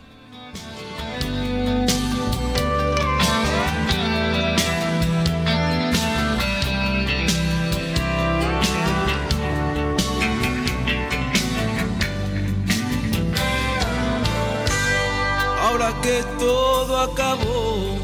Que 16.07 16.23
todo 16.39 17.01
acabó. 17.01 17.99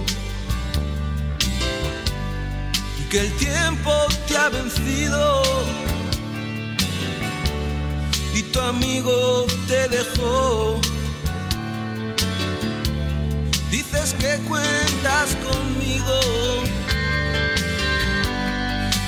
Y 3.01 3.03
que 3.11 3.21
el 3.21 3.33
tiempo 3.37 3.93
te 4.27 4.37
ha 4.37 4.49
vencido. 4.49 5.43
Y 8.35 8.43
tu 8.43 8.59
amigo 8.61 9.47
te 9.69 9.89
dejó. 9.89 10.81
Dices 13.71 14.15
que 14.19 14.33
cuentas 14.49 15.29
conmigo, 15.47 16.19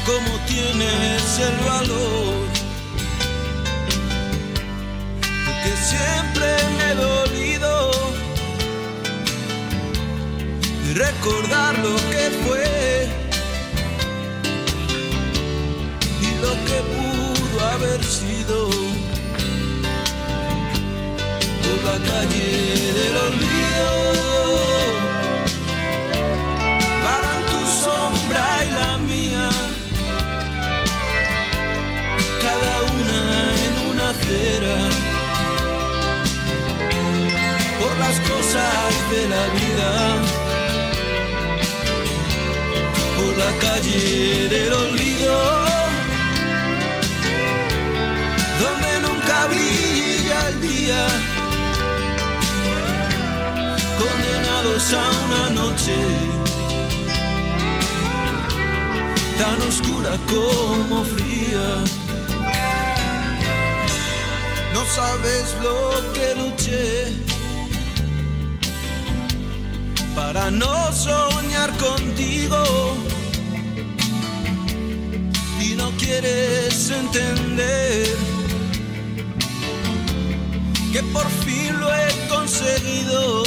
como 0.07 0.33
tienes 0.47 1.39
el 1.49 1.57
valor, 1.71 2.35
que 5.63 5.73
siempre 5.91 6.49
me 6.77 6.93
he 6.93 6.95
dolido 6.95 8.15
recordar 10.95 11.79
lo 11.79 11.97
que 12.11 12.31
fue 12.45 13.09
y 16.21 16.31
lo 16.43 16.53
que 16.69 16.79
pudo 16.95 17.67
haber 17.73 18.03
sido 18.05 18.69
por 21.63 21.79
la 21.85 21.99
calle 22.11 22.93
del 22.99 23.17
olvido. 23.17 24.05
y 28.61 28.71
la 28.71 28.99
mía, 28.99 29.49
cada 32.43 32.75
una 32.99 33.21
en 33.67 33.75
una 33.91 34.11
acera, 34.11 34.77
por 37.81 37.99
las 37.99 38.17
cosas 38.31 39.11
de 39.11 39.29
la 39.29 39.45
vida, 39.59 40.44
la 43.37 43.51
calle 43.59 44.49
del 44.49 44.73
olvido, 44.73 45.37
donde 48.63 49.01
nunca 49.07 49.47
brilla 49.47 50.49
el 50.49 50.61
día, 50.61 51.07
condenados 53.99 54.93
a 54.93 55.05
una 55.25 55.51
noche 55.61 55.97
tan 59.39 59.61
oscura 59.69 60.13
como 60.33 61.05
fría. 61.05 61.67
No 64.75 64.85
sabes 64.87 65.57
lo 65.63 66.13
que 66.13 66.35
luché 66.41 67.25
para 70.15 70.51
no 70.51 70.93
soñar 70.93 71.71
contigo. 71.79 73.14
Quieres 75.99 76.91
entender 76.91 78.17
que 80.93 81.03
por 81.13 81.29
fin 81.45 81.81
lo 81.81 81.93
he 81.95 82.29
conseguido 82.29 83.45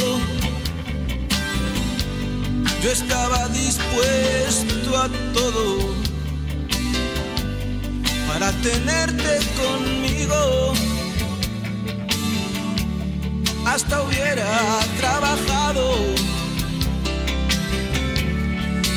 yo 2.88 2.92
estaba 2.92 3.50
dispuesto 3.50 4.98
a 4.98 5.10
todo 5.34 5.94
para 8.28 8.52
tenerte 8.62 9.40
conmigo. 9.62 10.74
Hasta 13.66 14.02
hubiera 14.04 14.80
trabajado 14.98 15.96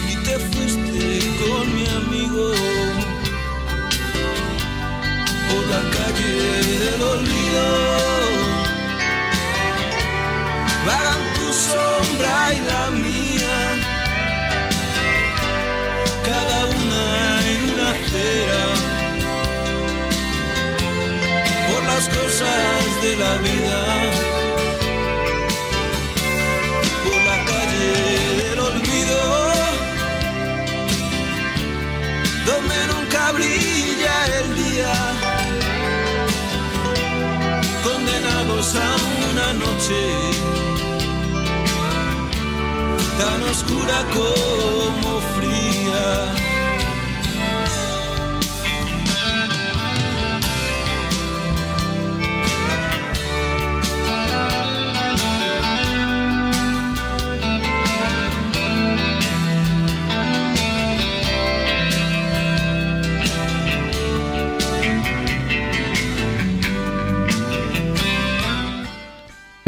y 0.08 0.16
te 0.24 0.38
fuiste 0.38 1.20
con 1.40 1.74
mi 1.74 1.86
amigo 1.88 2.69
del 6.84 7.02
olvido. 7.02 7.66
Vagan 10.86 11.22
tu 11.36 11.48
sombra 11.52 12.34
y 12.54 12.60
la 12.70 12.90
mía 12.90 13.58
cada 16.24 16.66
una 16.66 17.04
en 17.52 17.60
una 17.70 17.90
acera, 17.90 18.62
por 21.68 21.82
las 21.84 22.04
cosas 22.08 23.02
de 23.02 23.16
la 23.16 23.32
vida, 23.46 24.39
noche 39.90 40.31
tan 43.18 43.42
oscura 43.42 44.05
como 44.14 45.20
fría. 45.35 46.39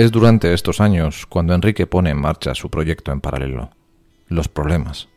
Es 0.03 0.11
durante 0.11 0.53
estos 0.53 0.81
años 0.81 1.27
cuando 1.27 1.55
Enrique 1.55 1.87
pone 1.87 2.11
en 2.11 2.21
marcha 2.21 2.57
su 2.57 2.71
proyecto 2.71 3.13
en 3.13 3.21
paralelo, 3.21 3.71
Los 4.27 4.49
Problemas, 4.49 5.09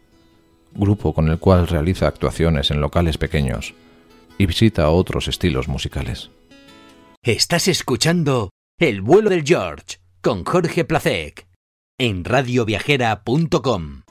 grupo 0.75 1.11
con 1.11 1.27
el 1.27 1.39
cual 1.39 1.65
realiza 1.65 2.05
actuaciones 2.05 2.69
en 2.69 2.81
locales 2.81 3.17
pequeños 3.17 3.73
y 4.37 4.45
visita 4.45 4.91
otros 4.91 5.27
estilos 5.27 5.67
musicales. 5.67 6.29
Estás 7.23 7.67
escuchando 7.67 8.51
El 8.79 9.01
vuelo 9.01 9.31
del 9.31 9.43
George 9.43 9.97
con 10.21 10.45
Jorge 10.45 10.85
Placek 10.85 11.47
en 11.97 12.23
radioviajera.com. 12.23 14.01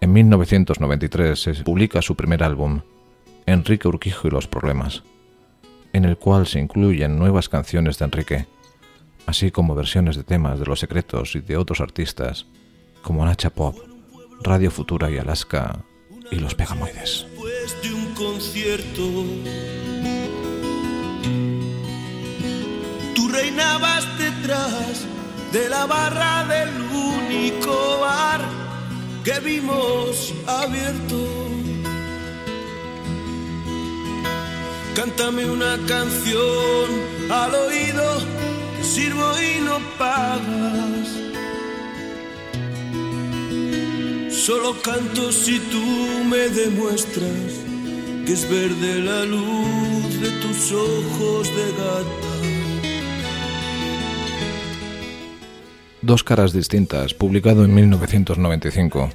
En 0.00 0.12
1993 0.12 1.40
se 1.40 1.54
publica 1.64 2.02
su 2.02 2.14
primer 2.14 2.44
álbum, 2.44 2.82
Enrique 3.46 3.88
Urquijo 3.88 4.28
y 4.28 4.30
los 4.30 4.46
Problemas, 4.46 5.02
en 5.92 6.04
el 6.04 6.16
cual 6.16 6.46
se 6.46 6.60
incluyen 6.60 7.18
nuevas 7.18 7.48
canciones 7.48 7.98
de 7.98 8.04
Enrique 8.04 8.53
así 9.26 9.50
como 9.50 9.74
versiones 9.74 10.16
de 10.16 10.24
temas 10.24 10.58
de 10.58 10.66
Los 10.66 10.80
Secretos 10.80 11.34
y 11.36 11.40
de 11.40 11.56
otros 11.56 11.80
artistas 11.80 12.46
como 13.02 13.24
Nacha 13.24 13.50
Pop, 13.50 13.76
Radio 14.42 14.70
Futura 14.70 15.10
y 15.10 15.18
Alaska 15.18 15.84
y 16.30 16.36
Los 16.36 16.54
Pegamoides. 16.54 17.26
Después 17.30 17.82
de 17.82 17.92
un 17.92 18.14
concierto, 18.14 19.24
tú 23.14 23.28
reinabas 23.28 24.06
detrás 24.18 25.06
de 25.52 25.68
la 25.68 25.86
barra 25.86 26.44
del 26.46 26.70
único 26.92 28.00
bar 28.00 28.40
que 29.22 29.38
vimos 29.40 30.34
abierto. 30.46 31.44
Cántame 34.94 35.44
una 35.50 35.76
canción 35.86 36.90
al 37.30 37.54
oído 37.54 38.20
sirvo 38.84 39.32
y 39.40 39.60
no 39.62 39.78
pagas. 39.98 41.08
Solo 44.30 44.74
canto 44.82 45.32
si 45.32 45.58
tú 45.58 46.24
me 46.28 46.48
demuestras 46.48 47.64
que 48.26 48.32
es 48.32 48.48
verde 48.48 49.00
la 49.00 49.24
luz 49.24 50.20
de 50.20 50.30
tus 50.42 50.72
ojos 50.72 51.48
de 51.48 51.72
gata. 51.72 52.34
Dos 56.02 56.22
caras 56.22 56.52
distintas, 56.52 57.14
publicado 57.14 57.64
en 57.64 57.74
1995. 57.74 59.10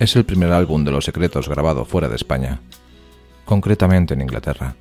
Es 0.00 0.16
el 0.16 0.24
primer 0.24 0.52
álbum 0.52 0.84
de 0.84 0.90
Los 0.90 1.04
Secretos 1.04 1.48
grabado 1.48 1.84
fuera 1.84 2.08
de 2.08 2.16
España, 2.16 2.60
concretamente 3.44 4.14
en 4.14 4.22
Inglaterra 4.22 4.74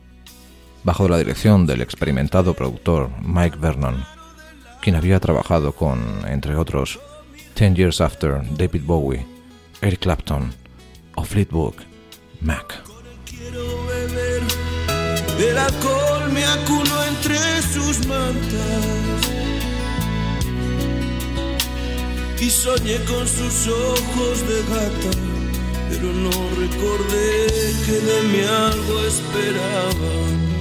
bajo 0.83 1.07
la 1.07 1.17
dirección 1.17 1.65
del 1.65 1.81
experimentado 1.81 2.53
productor 2.53 3.09
Mike 3.21 3.57
Vernon, 3.59 4.03
quien 4.81 4.95
había 4.95 5.19
trabajado 5.19 5.73
con, 5.73 5.99
entre 6.27 6.55
otros, 6.55 6.99
Ten 7.53 7.75
Years 7.75 8.01
After, 8.01 8.41
David 8.57 8.83
Bowie, 8.85 9.25
Eric 9.81 9.99
Clapton 9.99 10.53
o 11.15 11.23
Fleetwood 11.23 11.75
Mac. 12.41 12.81
El 15.39 15.57
alcohol 15.57 16.31
me 16.31 16.45
acuno 16.45 17.03
entre 17.05 17.61
sus 17.61 18.05
mantas. 18.07 19.29
y 22.41 22.49
soñé 22.49 22.95
con 23.03 23.27
sus 23.27 23.67
ojos 23.67 24.47
de 24.47 24.59
gata, 24.69 25.17
pero 25.89 26.13
no 26.13 26.31
recordé 26.57 27.47
que 27.85 27.91
de 27.91 28.21
mí 28.29 28.41
algo 28.41 29.05
esperaba. 29.05 30.58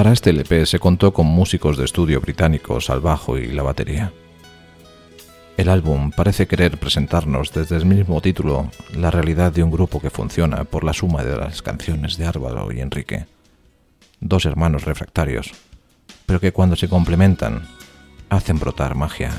Para 0.00 0.12
este 0.12 0.30
LP 0.30 0.64
se 0.64 0.78
contó 0.78 1.12
con 1.12 1.26
músicos 1.26 1.76
de 1.76 1.84
estudio 1.84 2.22
británicos 2.22 2.88
al 2.88 3.00
bajo 3.00 3.36
y 3.36 3.48
la 3.48 3.62
batería. 3.62 4.14
El 5.58 5.68
álbum 5.68 6.10
parece 6.10 6.46
querer 6.46 6.78
presentarnos 6.78 7.52
desde 7.52 7.76
el 7.76 7.84
mismo 7.84 8.22
título 8.22 8.70
la 8.94 9.10
realidad 9.10 9.52
de 9.52 9.62
un 9.62 9.70
grupo 9.70 10.00
que 10.00 10.08
funciona 10.08 10.64
por 10.64 10.84
la 10.84 10.94
suma 10.94 11.22
de 11.22 11.36
las 11.36 11.60
canciones 11.60 12.16
de 12.16 12.24
Álvaro 12.24 12.72
y 12.72 12.80
Enrique, 12.80 13.26
dos 14.20 14.46
hermanos 14.46 14.86
refractarios, 14.86 15.52
pero 16.24 16.40
que 16.40 16.52
cuando 16.52 16.76
se 16.76 16.88
complementan 16.88 17.68
hacen 18.30 18.58
brotar 18.58 18.94
magia 18.94 19.32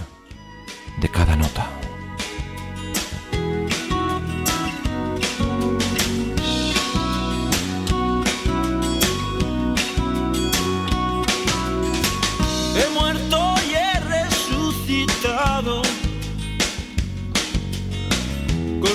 de 1.02 1.10
cada 1.10 1.36
nota. 1.36 1.91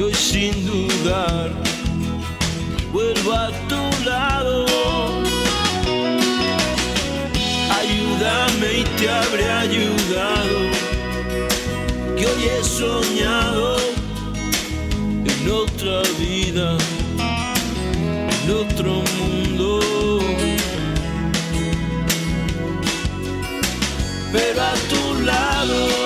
y 0.00 0.02
hoy 0.02 0.14
sin 0.14 0.54
dudar 0.64 1.50
vuelvo 2.90 3.32
a 3.32 3.50
tu 3.68 4.04
lado. 4.08 4.64
Ayúdame 7.78 8.78
y 8.78 8.84
te 8.96 9.10
habré 9.10 9.50
ayudado 9.50 10.58
que 12.16 12.26
hoy 12.26 12.44
he 12.44 12.64
soñado 12.64 13.76
en 15.32 15.50
otra 15.50 16.02
vida, 16.18 16.78
en 18.34 18.50
otro 18.50 19.02
mundo. 19.18 19.80
Pero 24.32 24.62
a 24.62 24.74
tu 24.88 25.22
lado. 25.24 25.99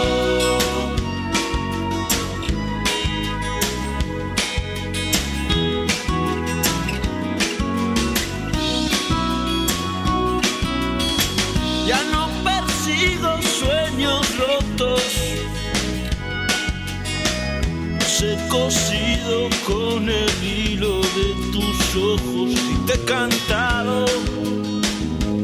Cosido 18.54 19.48
con 19.66 20.08
el 20.08 20.44
hilo 20.44 21.00
de 21.18 21.28
tus 21.52 21.96
ojos 21.96 22.50
y 22.52 22.86
te 22.86 22.94
he 22.94 23.04
cantado 23.04 24.04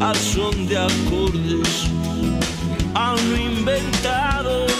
al 0.00 0.16
son 0.16 0.54
de 0.68 0.78
acordes 0.78 1.72
aún 2.94 3.30
inventados. 3.50 4.70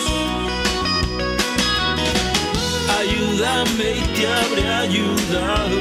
Ayúdame 3.00 3.88
y 3.98 4.04
te 4.16 4.24
habré 4.38 4.66
ayudado, 4.86 5.78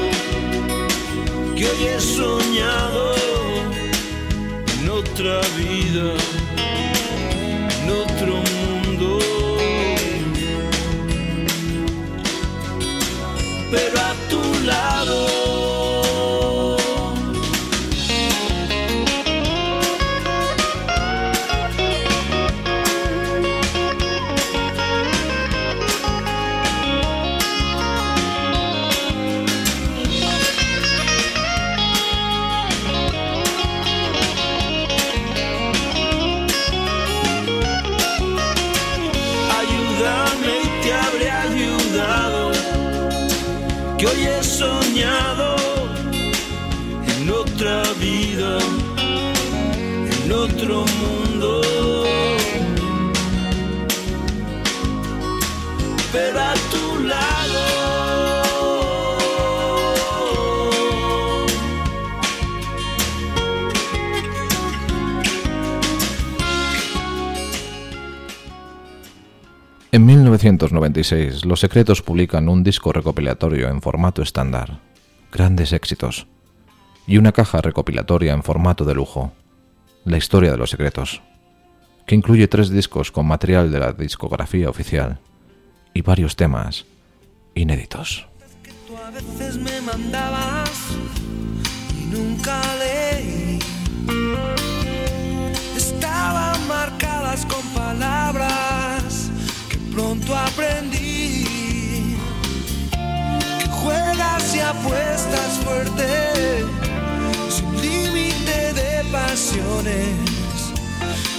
que 1.56 1.64
hoy 1.70 1.84
he 1.88 2.00
soñado 2.00 3.14
en 4.74 4.90
otra 4.90 5.36
vida, 5.56 6.08
en 7.76 7.90
otro 8.04 8.34
mundo. 8.34 8.59
Que 44.00 44.08
hoy 44.08 44.24
he 44.24 44.42
soñado 44.42 45.56
en 47.18 47.30
otra 47.30 47.84
vida, 48.00 48.58
en 50.24 50.32
otro 50.32 50.86
mundo. 51.02 51.20
1996, 70.30 71.44
Los 71.46 71.60
Secretos 71.60 72.04
publican 72.04 72.50
un 72.50 72.64
disco 72.64 72.94
recopilatorio 72.94 73.68
en 73.68 73.82
formato 73.82 74.22
estándar, 74.22 74.80
grandes 75.32 75.74
éxitos, 75.74 76.28
y 77.08 77.18
una 77.18 77.32
caja 77.32 77.62
recopilatoria 77.62 78.34
en 78.34 78.44
formato 78.44 78.86
de 78.86 78.94
lujo, 78.94 79.34
La 80.06 80.18
historia 80.18 80.52
de 80.52 80.58
los 80.58 80.70
secretos, 80.70 81.24
que 82.06 82.14
incluye 82.14 82.48
tres 82.48 82.70
discos 82.70 83.12
con 83.12 83.26
material 83.26 83.72
de 83.72 83.80
la 83.80 83.92
discografía 83.92 84.70
oficial 84.70 85.20
y 85.96 86.02
varios 86.04 86.36
temas 86.36 86.86
inéditos. 87.56 88.28
Pronto 100.00 100.36
aprendí. 100.36 101.46
Que 103.60 103.68
juegas 103.68 104.56
y 104.56 104.60
apuestas 104.60 105.60
fuerte, 105.64 106.64
sin 107.50 107.82
límite 107.82 108.74
de 108.74 109.04
pasiones. 109.12 110.16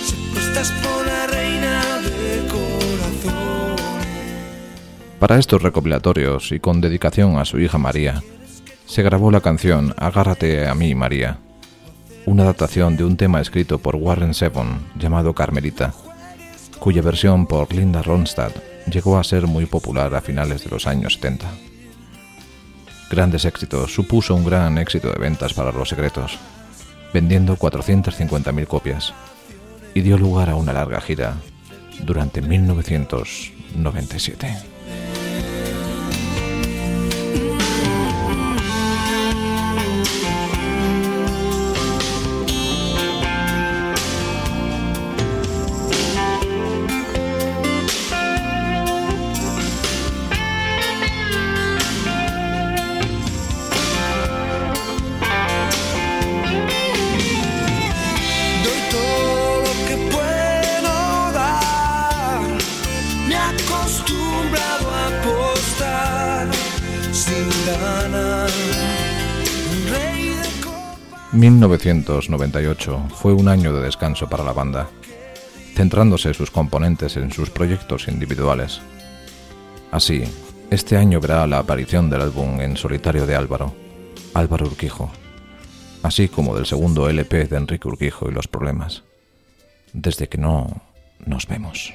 Siempre 0.05 0.43
estás 0.43 0.71
por 0.83 1.07
la 1.07 1.27
reina 1.27 2.01
de 2.01 2.49
corazón. 2.49 3.77
Para 5.19 5.39
estos 5.39 5.63
recopilatorios 5.63 6.53
y 6.53 6.61
con 6.61 6.81
dedicación 6.81 7.39
a 7.39 7.45
su 7.45 7.59
hija 7.61 7.79
María, 7.79 8.23
se 8.87 9.03
grabó 9.03 9.31
la 9.31 9.41
canción 9.41 9.95
Agárrate 9.97 10.69
a 10.69 10.75
mí, 10.75 10.95
María, 10.95 11.39
una 12.27 12.43
adaptación 12.43 12.97
de 12.97 13.05
un 13.05 13.17
tema 13.17 13.41
escrito 13.41 13.79
por 13.79 13.97
Warren 13.97 14.35
Zevon 14.35 14.81
llamado 14.97 15.35
Carmelita, 15.35 15.95
cuya 16.81 17.03
versión 17.03 17.47
por 17.47 17.73
Linda 17.73 18.03
Ronstadt 18.03 18.57
llegó 18.91 19.19
a 19.19 19.25
ser 19.25 19.47
muy 19.47 19.67
popular 19.67 20.15
a 20.15 20.23
finales 20.23 20.65
de 20.65 20.71
los 20.71 20.87
años 20.87 21.13
70. 21.15 21.47
Grandes 23.11 23.45
éxitos 23.45 23.95
supuso 23.95 24.35
un 24.35 24.45
gran 24.45 24.79
éxito 24.79 25.13
de 25.13 25.19
ventas 25.19 25.53
para 25.53 25.73
Los 25.73 25.91
Secretos, 25.91 26.39
vendiendo 27.13 27.57
450.000 27.57 28.67
copias, 28.67 29.13
y 29.95 30.01
dio 30.01 30.17
lugar 30.17 30.49
a 30.49 30.57
una 30.57 30.73
larga 30.73 31.01
gira 31.01 31.37
durante 32.01 32.41
1997. 32.41 34.80
1998 71.51 73.09
fue 73.13 73.33
un 73.33 73.49
año 73.49 73.73
de 73.73 73.83
descanso 73.83 74.29
para 74.29 74.45
la 74.45 74.53
banda, 74.53 74.89
centrándose 75.75 76.33
sus 76.33 76.51
componentes 76.51 77.17
en 77.17 77.33
sus 77.33 77.51
proyectos 77.51 78.07
individuales. 78.07 78.81
Así, 79.91 80.23
este 80.71 80.97
año 80.97 81.21
verá 81.21 81.49
la 81.49 81.59
aparición 81.59 82.09
del 82.09 82.21
álbum 82.21 82.61
en 82.61 82.77
solitario 82.77 83.27
de 83.27 83.35
Álvaro, 83.35 83.75
Álvaro 84.33 84.67
Urquijo, 84.67 85.11
así 86.05 86.29
como 86.29 86.55
del 86.55 86.67
segundo 86.67 87.09
LP 87.09 87.47
de 87.47 87.57
Enrique 87.57 87.89
Urquijo 87.89 88.31
y 88.31 88.33
los 88.33 88.47
problemas. 88.47 89.03
Desde 89.93 90.29
que 90.29 90.39
no 90.39 90.83
nos 91.27 91.49
vemos. 91.49 91.93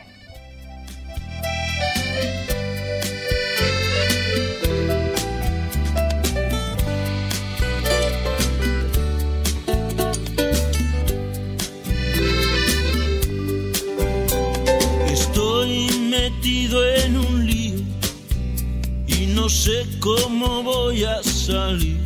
No 19.45 19.49
sé 19.49 19.85
cómo 19.99 20.63
voy 20.63 21.03
a 21.03 21.21
salir. 21.21 21.99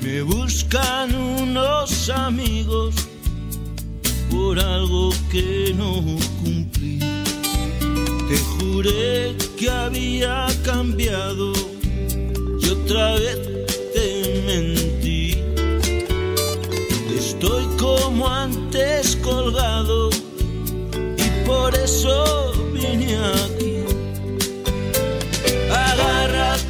Me 0.00 0.22
buscan 0.22 1.12
unos 1.12 2.08
amigos 2.08 2.94
por 4.30 4.60
algo 4.60 5.10
que 5.32 5.74
no 5.76 5.94
cumplí. 6.40 7.00
Te 8.28 8.38
juré 8.52 9.36
que 9.56 9.68
había 9.68 10.46
cambiado 10.64 11.52
y 12.60 12.68
otra 12.68 13.14
vez 13.14 13.40
te 13.92 14.40
mentí. 14.46 15.34
Estoy 17.18 17.64
como 17.76 18.28
antes 18.28 19.16
colgado 19.16 20.10
y 21.18 21.44
por 21.44 21.74
eso 21.74 22.52
vine 22.72 23.16
aquí. 23.16 23.71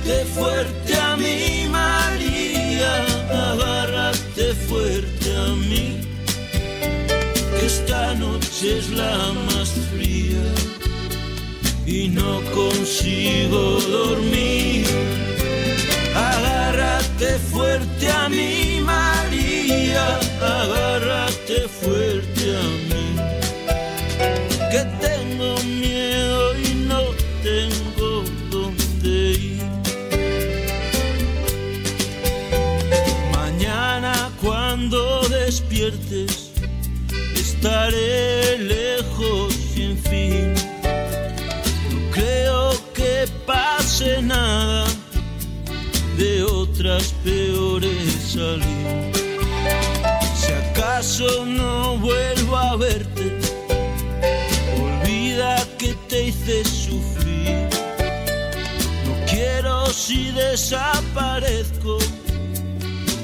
Agárrate 0.03 0.25
fuerte 0.35 0.97
a 0.97 1.17
mí, 1.17 1.69
María, 1.71 3.07
agárrate 3.53 4.55
fuerte 4.67 5.37
a 5.37 5.55
mí 5.55 6.01
esta 7.65 8.15
noche 8.15 8.79
es 8.79 8.91
la 8.91 9.33
más 9.47 9.71
fría 9.93 10.43
y 11.87 12.09
no 12.09 12.41
consigo 12.53 13.79
dormir. 13.81 14.87
Agárrate 16.17 17.39
fuerte 17.53 18.11
a 18.11 18.29
mí, 18.29 18.62
hice 56.53 56.65
sufrir. 56.65 57.69
No 59.05 59.27
quiero 59.27 59.87
si 59.87 60.31
desaparezco, 60.33 61.99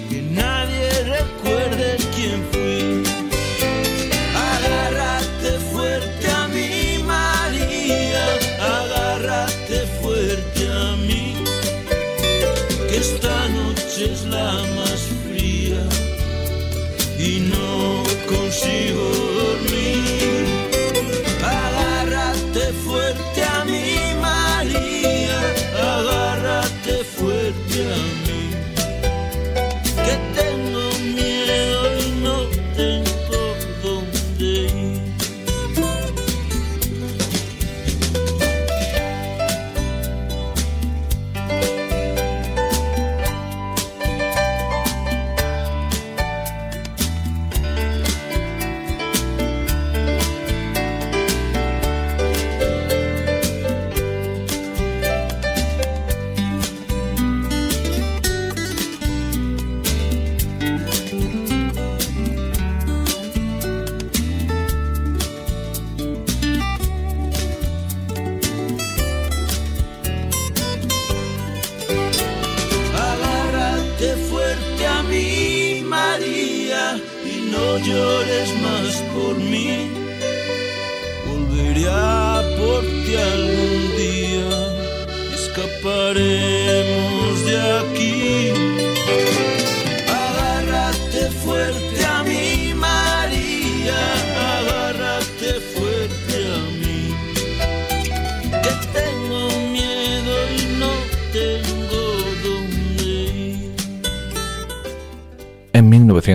que 0.08 0.22
nadie 0.22 0.90
recuerde 1.04 1.96
quién 2.14 2.44
fui. 2.52 3.07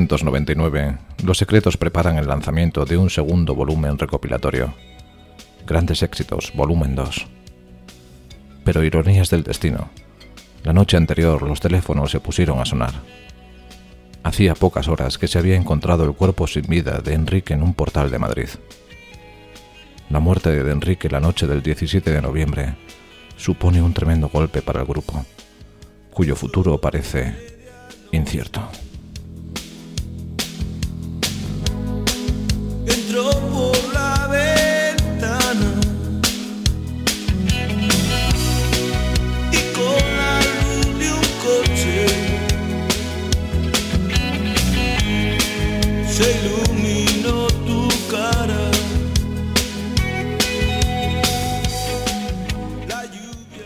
1999, 0.04 0.98
Los 1.24 1.38
Secretos 1.38 1.78
preparan 1.78 2.18
el 2.18 2.28
lanzamiento 2.28 2.84
de 2.84 2.98
un 2.98 3.10
segundo 3.10 3.56
volumen 3.56 3.98
recopilatorio. 3.98 4.74
Grandes 5.66 6.04
éxitos, 6.04 6.52
volumen 6.54 6.94
2. 6.94 7.28
Pero 8.66 8.84
ironías 8.84 9.30
del 9.30 9.44
destino. 9.44 9.90
La 10.64 10.74
noche 10.74 10.98
anterior 10.98 11.42
los 11.42 11.62
teléfonos 11.62 12.12
se 12.12 12.20
pusieron 12.20 12.60
a 12.60 12.66
sonar. 12.66 12.94
Hacía 14.24 14.56
pocas 14.56 14.90
horas 14.90 15.18
que 15.18 15.28
se 15.28 15.40
había 15.40 15.56
encontrado 15.56 16.04
el 16.04 16.14
cuerpo 16.16 16.48
sin 16.48 16.64
vida 16.64 17.00
de 17.00 17.14
Enrique 17.14 17.54
en 17.54 17.64
un 17.64 17.74
portal 17.74 18.12
de 18.12 18.20
Madrid. 18.20 18.50
La 20.10 20.20
muerte 20.20 20.64
de 20.64 20.72
Enrique 20.72 21.10
la 21.10 21.22
noche 21.22 21.48
del 21.48 21.64
17 21.64 22.12
de 22.12 22.22
noviembre 22.22 22.76
supone 23.38 23.82
un 23.82 23.94
tremendo 23.94 24.28
golpe 24.28 24.62
para 24.62 24.82
el 24.82 24.86
grupo, 24.86 25.26
cuyo 26.12 26.36
futuro 26.36 26.80
parece 26.80 27.36
incierto. 28.12 28.70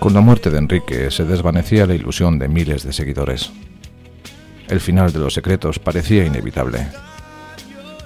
Con 0.08 0.14
la 0.14 0.22
muerte 0.22 0.50
de 0.50 0.60
Enrique 0.60 1.12
se 1.12 1.26
desvanecía 1.26 1.86
la 1.86 1.94
ilusión 1.94 2.40
de 2.40 2.48
miles 2.48 2.84
de 2.84 2.94
seguidores. 2.94 3.52
El 4.70 4.80
final 4.80 5.12
de 5.12 5.20
los 5.20 5.34
secretos 5.34 5.80
parecía 5.80 6.24
inevitable. 6.24 6.88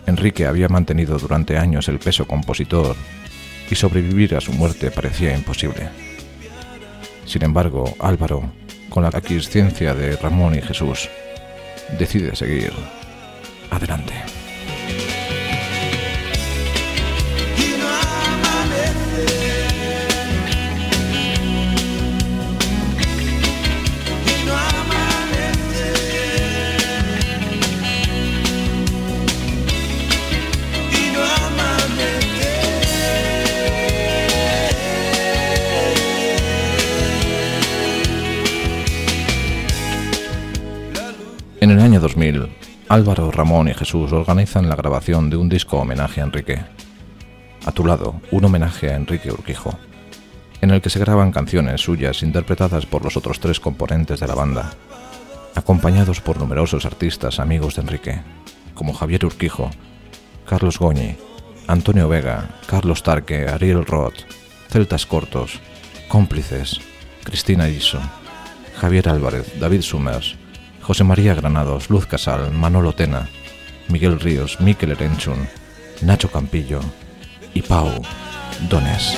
Enrique 0.08 0.48
había 0.48 0.68
mantenido 0.68 1.20
durante 1.20 1.60
años 1.60 1.88
el 1.90 2.00
peso 2.00 2.26
compositor 2.26 2.96
y 3.70 3.76
sobrevivir 3.76 4.34
a 4.34 4.42
su 4.42 4.52
muerte 4.52 4.90
parecía 4.90 5.38
imposible. 5.38 5.90
Sin 7.26 7.44
embargo, 7.44 7.96
Álvaro, 8.00 8.52
con 8.90 9.04
la 9.04 9.10
aquiescencia 9.10 9.94
de 9.94 10.16
Ramón 10.16 10.56
y 10.56 10.62
Jesús, 10.64 11.08
decide 12.00 12.36
seguir 12.36 12.74
adelante. 13.70 14.41
2000, 42.22 42.50
Álvaro, 42.88 43.32
Ramón 43.32 43.68
y 43.70 43.74
Jesús 43.74 44.12
organizan 44.12 44.70
la 44.70 44.76
grabación 44.76 45.32
de 45.32 45.38
un 45.38 45.50
disco 45.50 45.78
homenaje 45.78 46.22
a 46.22 46.26
Enrique. 46.26 46.62
A 47.66 47.72
tu 47.72 47.84
lado, 47.84 48.22
un 48.30 48.46
homenaje 48.46 48.92
a 48.92 48.96
Enrique 48.96 49.32
Urquijo, 49.32 49.74
en 50.62 50.70
el 50.70 50.82
que 50.82 50.92
se 50.92 51.00
graban 51.00 51.32
canciones 51.32 51.82
suyas 51.82 52.22
interpretadas 52.22 52.86
por 52.86 53.04
los 53.04 53.18
otros 53.18 53.40
tres 53.40 53.60
componentes 53.60 54.20
de 54.20 54.28
la 54.28 54.36
banda, 54.36 54.70
acompañados 55.56 56.22
por 56.22 56.38
numerosos 56.38 56.86
artistas 56.86 57.40
amigos 57.40 57.76
de 57.76 57.82
Enrique, 57.82 58.22
como 58.76 58.94
Javier 58.94 59.26
Urquijo, 59.26 59.72
Carlos 60.46 60.78
Goñi, 60.78 61.16
Antonio 61.66 62.08
Vega, 62.08 62.50
Carlos 62.68 63.02
Tarque, 63.02 63.48
Ariel 63.48 63.84
Roth, 63.84 64.28
Celtas 64.70 65.08
Cortos, 65.08 65.60
Cómplices, 66.08 66.82
Cristina 67.24 67.68
Iso, 67.68 68.00
Javier 68.80 69.10
Álvarez, 69.10 69.60
David 69.60 69.82
Summers, 69.82 70.38
José 70.82 71.04
María 71.04 71.36
Granados, 71.36 71.90
Luz 71.90 72.06
Casal, 72.06 72.52
Manolo 72.52 72.94
Tena, 72.94 73.30
Miguel 73.88 74.20
Ríos, 74.20 74.60
Miquel 74.60 74.92
Erenchun, 74.92 75.48
Nacho 76.02 76.32
Campillo 76.32 76.80
y 77.54 77.62
Pau 77.62 77.90
Donés. 78.70 79.18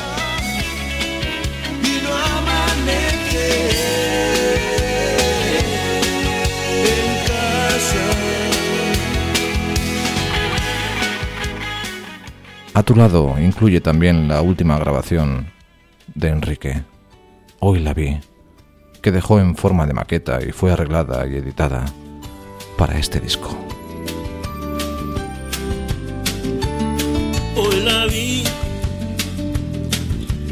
A 12.76 12.82
tu 12.84 12.95
lado 12.95 13.36
incluye 13.39 13.82
también 13.82 14.28
la 14.28 14.41
última 14.41 14.78
grabación 14.80 15.51
de 16.16 16.30
Enrique. 16.30 16.84
Hoy 17.59 17.80
la 17.80 17.93
vi 17.93 18.20
que 19.04 19.12
dejó 19.12 19.38
en 19.38 19.56
forma 19.58 19.86
de 19.86 19.93
maqueta 19.93 20.39
y 20.41 20.54
fue 20.54 20.72
arreglada 20.72 21.28
y 21.28 21.36
editada 21.36 21.86
para 22.78 22.97
este 22.97 23.20
disco. 23.20 23.49
Hoy 27.58 27.82
la 27.84 28.06
vi, 28.06 28.43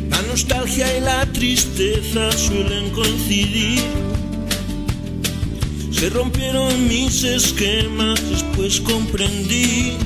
la 0.09 0.21
nostalgia 0.23 0.97
y 0.97 0.99
la 0.99 1.25
tristeza 1.27 2.29
suelen 2.33 2.91
coincidir. 2.91 3.81
Se 5.89 6.09
rompieron 6.09 6.89
mis 6.89 7.23
esquemas, 7.23 8.19
después 8.29 8.81
comprendí 8.81 9.97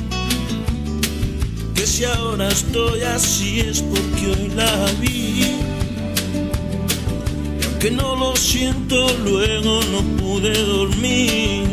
que 1.74 1.88
si 1.88 2.06
ahora 2.06 2.50
estoy 2.50 3.02
así 3.02 3.62
es 3.62 3.82
porque 3.82 4.28
hoy 4.28 4.52
la 4.56 4.86
vi 5.02 5.56
que 7.86 7.92
no 7.92 8.16
lo 8.16 8.36
siento, 8.36 8.96
luego 9.24 9.80
no 9.92 10.02
pude 10.18 10.54
dormir. 10.64 11.68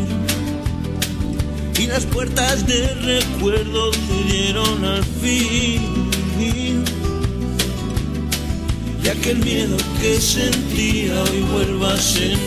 Y 1.78 1.86
las 1.86 2.04
puertas 2.04 2.66
del 2.66 3.02
recuerdo 3.02 3.90
dieron 4.30 4.84
al 4.84 5.02
fin. 5.22 5.80
Y 9.02 9.08
aquel 9.08 9.38
miedo 9.38 9.78
que 10.02 10.20
sentía 10.20 11.14
hoy 11.22 11.40
vuelvo 11.50 11.86
a 11.86 11.96
sentir. 11.96 12.42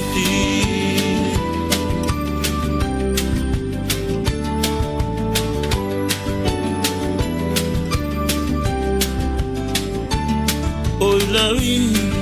Hoy 10.99 11.21
la 11.31 11.51
vi 11.53 12.14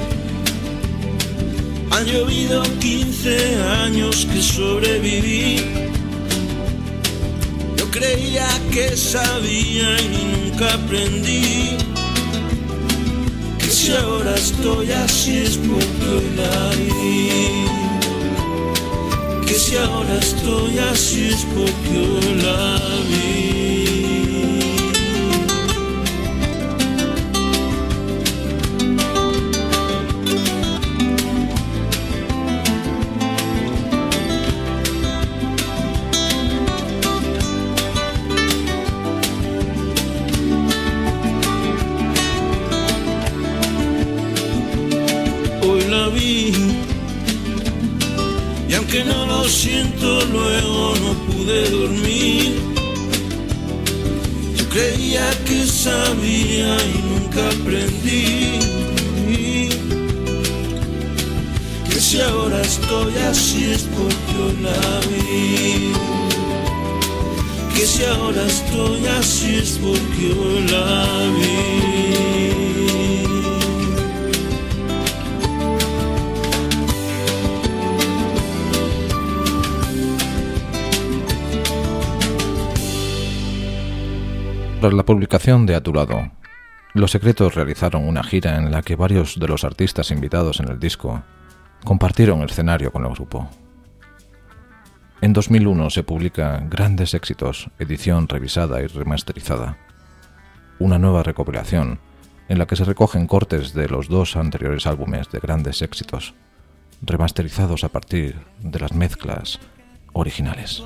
han 2.04 2.10
llovido 2.10 2.64
15 2.80 3.56
años 3.84 4.28
que 4.32 4.42
sobreviví. 4.42 5.58
Yo 7.78 7.90
creía 7.92 8.48
que 8.72 8.98
sabía 8.98 10.02
y 10.02 10.08
nunca 10.10 10.74
aprendí. 10.74 11.78
Que 13.58 13.70
si 13.70 13.94
ahora 13.94 14.36
estoy 14.36 14.92
así 14.92 15.38
es 15.38 15.58
porque 15.58 16.06
hoy 16.16 16.30
la 16.36 16.70
vi. 16.76 17.66
Que 19.46 19.54
si 19.54 19.78
ahora 19.78 20.16
estoy 20.20 20.80
así 20.80 21.30
es 21.30 21.46
porque 21.56 21.98
hoy 21.98 22.42
la 22.42 22.80
vi. 23.10 24.03
Porque. 69.84 70.44
Tras 84.84 84.94
la 84.94 85.06
publicación 85.06 85.66
de 85.66 85.76
A 85.76 85.82
tu 85.82 85.94
lado, 85.94 86.30
Los 86.94 87.12
Secretos 87.12 87.56
realizaron 87.56 88.06
una 88.06 88.22
gira 88.22 88.58
en 88.58 88.70
la 88.70 88.82
que 88.82 88.98
varios 88.98 89.40
de 89.40 89.48
los 89.48 89.64
artistas 89.64 90.12
invitados 90.12 90.60
en 90.60 90.68
el 90.68 90.78
disco 90.78 91.24
compartieron 91.86 92.44
escenario 92.44 92.92
con 92.92 93.06
el 93.06 93.14
grupo. 93.14 93.50
En 95.24 95.32
2001 95.32 95.90
se 95.90 96.04
publica 96.04 96.62
Grandes 96.70 97.14
Éxitos, 97.14 97.70
edición 97.80 98.28
revisada 98.28 98.82
y 98.82 98.88
remasterizada, 98.88 99.78
una 100.80 101.00
nueva 101.00 101.24
recopilación 101.24 102.02
en 102.50 102.60
la 102.60 102.68
que 102.68 102.76
se 102.76 102.84
recogen 102.84 103.26
cortes 103.26 103.74
de 103.74 103.88
los 103.88 104.10
dos 104.10 104.36
anteriores 104.36 104.86
álbumes 104.86 105.32
de 105.32 105.40
Grandes 105.40 105.82
Éxitos, 105.82 106.34
remasterizados 107.02 107.86
a 107.86 107.88
partir 107.88 108.36
de 108.60 108.82
las 108.82 108.92
mezclas 108.92 109.62
originales 110.12 110.84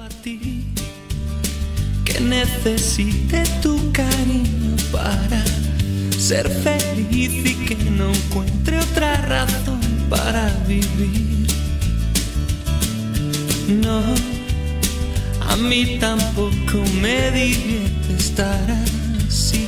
que 2.05 2.21
necesite 2.21 3.41
tu 3.63 3.91
cariño 3.91 4.75
para 4.91 5.43
ser 6.11 6.47
feliz 6.47 7.43
y 7.43 7.65
que 7.65 7.89
no 7.89 8.11
encuentre 8.11 8.77
otra 8.81 9.15
razón 9.15 9.79
para 10.11 10.47
vivir. 10.67 11.66
No, 13.67 14.01
a 15.41 15.55
mí 15.57 15.97
tampoco 15.99 16.83
me 17.01 17.31
divierte 17.31 18.13
estar 18.17 18.65
así. 19.27 19.67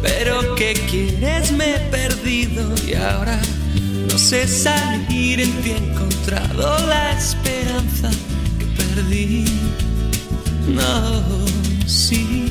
Pero 0.00 0.54
¿qué 0.54 0.72
quieres? 0.90 1.52
Me 1.52 1.74
he 1.74 1.78
perdido 1.90 2.74
y 2.86 2.94
ahora 2.94 3.38
no 4.10 4.18
sé 4.18 4.48
salir 4.48 5.40
en 5.40 5.52
ti 5.62 5.72
he 5.72 5.76
encontrado 5.76 6.86
la 6.86 7.12
esperanza 7.12 8.10
perdí. 8.76 9.44
No, 10.66 11.22
sí, 11.86 12.50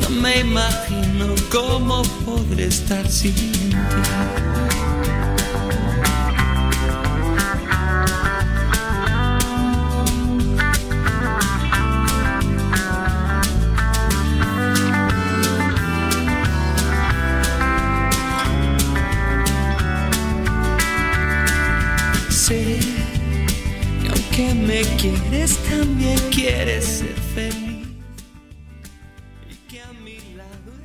no 0.00 0.08
me 0.10 0.40
imagino 0.40 1.34
cómo 1.50 2.02
podré 2.24 2.66
estar 2.66 3.08
sin 3.08 3.34
ti. 3.34 3.70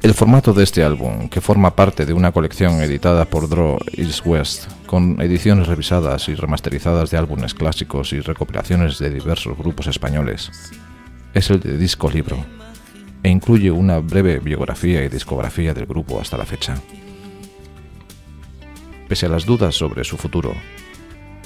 El 0.04 0.14
formato 0.14 0.54
de 0.54 0.64
este 0.64 0.84
álbum, 0.84 1.28
que 1.28 1.42
forma 1.42 1.76
parte 1.76 2.06
de 2.06 2.14
una 2.14 2.32
colección 2.32 2.82
editada 2.82 3.26
por 3.26 3.50
Draw 3.50 3.80
East 3.94 4.26
West, 4.26 4.72
con 4.86 5.20
ediciones 5.20 5.68
revisadas 5.68 6.30
y 6.30 6.36
remasterizadas 6.36 7.12
de 7.12 7.18
álbumes 7.18 7.54
clásicos 7.54 8.14
y 8.14 8.20
recopilaciones 8.20 9.00
de 9.00 9.10
diversos 9.10 9.58
grupos 9.58 9.88
españoles, 9.88 10.52
es 11.34 11.50
el 11.50 11.60
de 11.60 11.78
disco 11.78 12.10
libro, 12.10 12.38
e 13.24 13.30
incluye 13.30 13.70
una 13.72 14.00
breve 14.00 14.40
biografía 14.40 15.04
y 15.04 15.10
discografía 15.10 15.74
del 15.74 15.88
grupo 15.88 16.22
hasta 16.22 16.38
la 16.38 16.46
fecha. 16.46 16.76
Pese 19.08 19.26
a 19.26 19.30
las 19.30 19.46
dudas 19.46 19.76
sobre 19.76 20.04
su 20.04 20.18
futuro, 20.18 20.54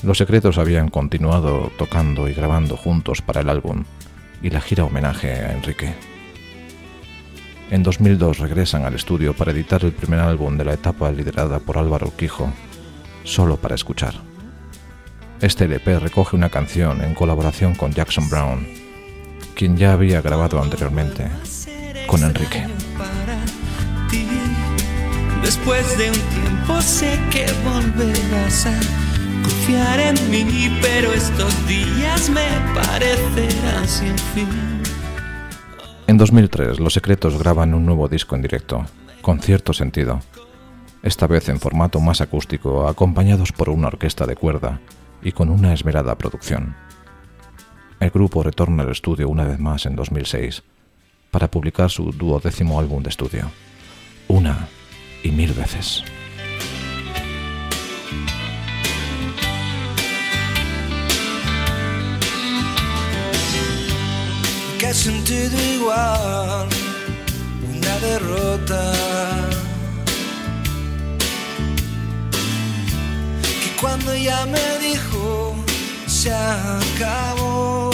los 0.03 0.17
secretos 0.17 0.57
habían 0.57 0.89
continuado 0.89 1.71
tocando 1.77 2.27
y 2.27 2.33
grabando 2.33 2.75
juntos 2.75 3.21
para 3.21 3.41
el 3.41 3.49
álbum 3.49 3.83
y 4.41 4.49
la 4.49 4.61
gira 4.61 4.83
homenaje 4.83 5.31
a 5.31 5.53
Enrique. 5.53 5.93
En 7.69 7.83
2002 7.83 8.39
regresan 8.39 8.83
al 8.83 8.95
estudio 8.95 9.33
para 9.33 9.51
editar 9.51 9.83
el 9.85 9.93
primer 9.93 10.19
álbum 10.19 10.57
de 10.57 10.65
la 10.65 10.73
etapa 10.73 11.11
liderada 11.11 11.59
por 11.59 11.77
Álvaro 11.77 12.07
Urquijo, 12.07 12.51
Solo 13.23 13.57
para 13.57 13.75
escuchar. 13.75 14.15
Este 15.41 15.65
LP 15.65 15.99
recoge 15.99 16.35
una 16.35 16.49
canción 16.49 17.03
en 17.03 17.13
colaboración 17.13 17.75
con 17.75 17.93
Jackson 17.93 18.29
Brown, 18.29 18.67
quien 19.55 19.77
ya 19.77 19.93
había 19.93 20.21
grabado 20.21 20.61
anteriormente 20.61 21.27
con 22.07 22.23
Enrique. 22.23 22.65
Después 25.43 25.97
de 25.97 26.09
un 26.09 26.19
tiempo 26.19 26.81
sé 26.81 27.19
que 27.31 27.45
volverás 27.63 28.65
a 28.65 29.10
confiar 29.41 29.99
en 29.99 30.29
mí, 30.29 30.77
pero 30.81 31.13
estos 31.13 31.67
días 31.67 32.29
me 32.29 32.47
parecerán 32.73 33.87
sin 33.87 34.17
fin. 34.17 34.81
En 36.07 36.17
2003, 36.17 36.79
Los 36.79 36.93
Secretos 36.93 37.37
graban 37.37 37.73
un 37.73 37.85
nuevo 37.85 38.07
disco 38.07 38.35
en 38.35 38.41
directo, 38.41 38.85
con 39.21 39.39
cierto 39.39 39.73
sentido, 39.73 40.19
esta 41.03 41.25
vez 41.25 41.49
en 41.49 41.59
formato 41.59 41.99
más 41.99 42.21
acústico, 42.21 42.87
acompañados 42.87 43.51
por 43.51 43.69
una 43.69 43.87
orquesta 43.87 44.25
de 44.25 44.35
cuerda 44.35 44.79
y 45.23 45.31
con 45.31 45.49
una 45.49 45.73
esmerada 45.73 46.15
producción. 46.17 46.75
El 47.99 48.09
grupo 48.09 48.43
retorna 48.43 48.83
al 48.83 48.91
estudio 48.91 49.29
una 49.29 49.45
vez 49.45 49.59
más 49.59 49.85
en 49.85 49.95
2006 49.95 50.63
para 51.29 51.49
publicar 51.49 51.89
su 51.89 52.11
duodécimo 52.11 52.79
álbum 52.79 53.03
de 53.03 53.09
estudio, 53.09 53.51
Una 54.27 54.67
y 55.23 55.31
Mil 55.31 55.53
veces. 55.53 56.03
Has 64.91 64.97
sentido 64.97 65.57
igual 65.73 66.67
una 67.63 67.99
derrota. 67.99 68.91
Que 73.63 73.71
cuando 73.79 74.11
ella 74.11 74.45
me 74.47 74.79
dijo 74.79 75.55
se 76.07 76.33
acabó. 76.33 77.91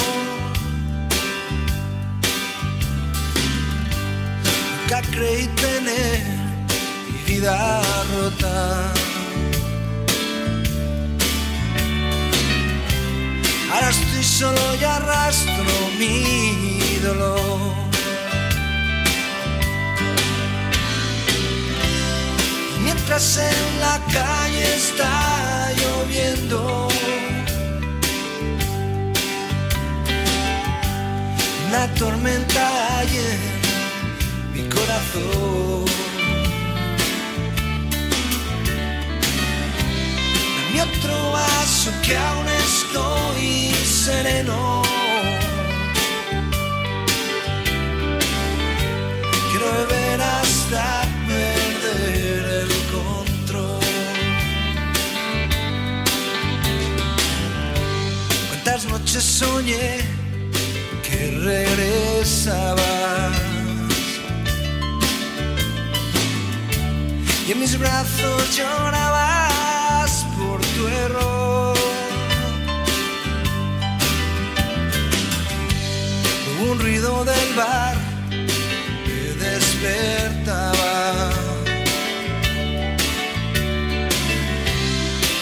Nunca 4.80 5.02
creí 5.12 5.48
tener 5.50 6.24
mi 7.12 7.34
vida 7.36 7.82
rota. 8.12 9.07
Ahora 13.78 13.92
estoy 13.92 14.24
solo 14.24 14.76
y 14.82 14.84
arrastro 14.84 15.76
mi 16.00 16.98
dolor. 17.04 17.60
Mientras 22.84 23.38
en 23.38 23.80
la 23.80 24.00
calle 24.12 24.76
está 24.76 25.72
lloviendo, 25.80 26.88
una 31.68 31.88
tormenta 32.00 32.98
hay 32.98 33.16
en 33.30 34.54
mi 34.54 34.70
corazón. 34.70 35.86
Dame 40.58 40.82
otro 40.82 41.32
vaso 41.32 41.92
que 42.04 42.18
aún 42.18 42.48
estoy 42.48 43.57
sereno. 44.08 44.82
Quiero 49.50 49.68
beber 49.80 50.20
hasta 50.22 50.86
perder 51.28 52.44
el 52.62 52.72
control. 52.96 53.86
Cuántas 58.50 58.82
noches 58.86 59.24
soñé 59.24 59.90
que 61.06 61.20
regresabas. 61.52 62.86
Y 67.46 67.52
en 67.52 67.60
mis 67.60 67.78
brazos 67.78 68.56
llorabas 68.56 70.12
por 70.38 70.60
tu 70.76 70.88
error. 70.88 71.37
Un 76.60 76.80
ruido 76.80 77.24
del 77.24 77.54
bar 77.56 77.96
me 78.30 79.46
despertaba. 79.46 81.30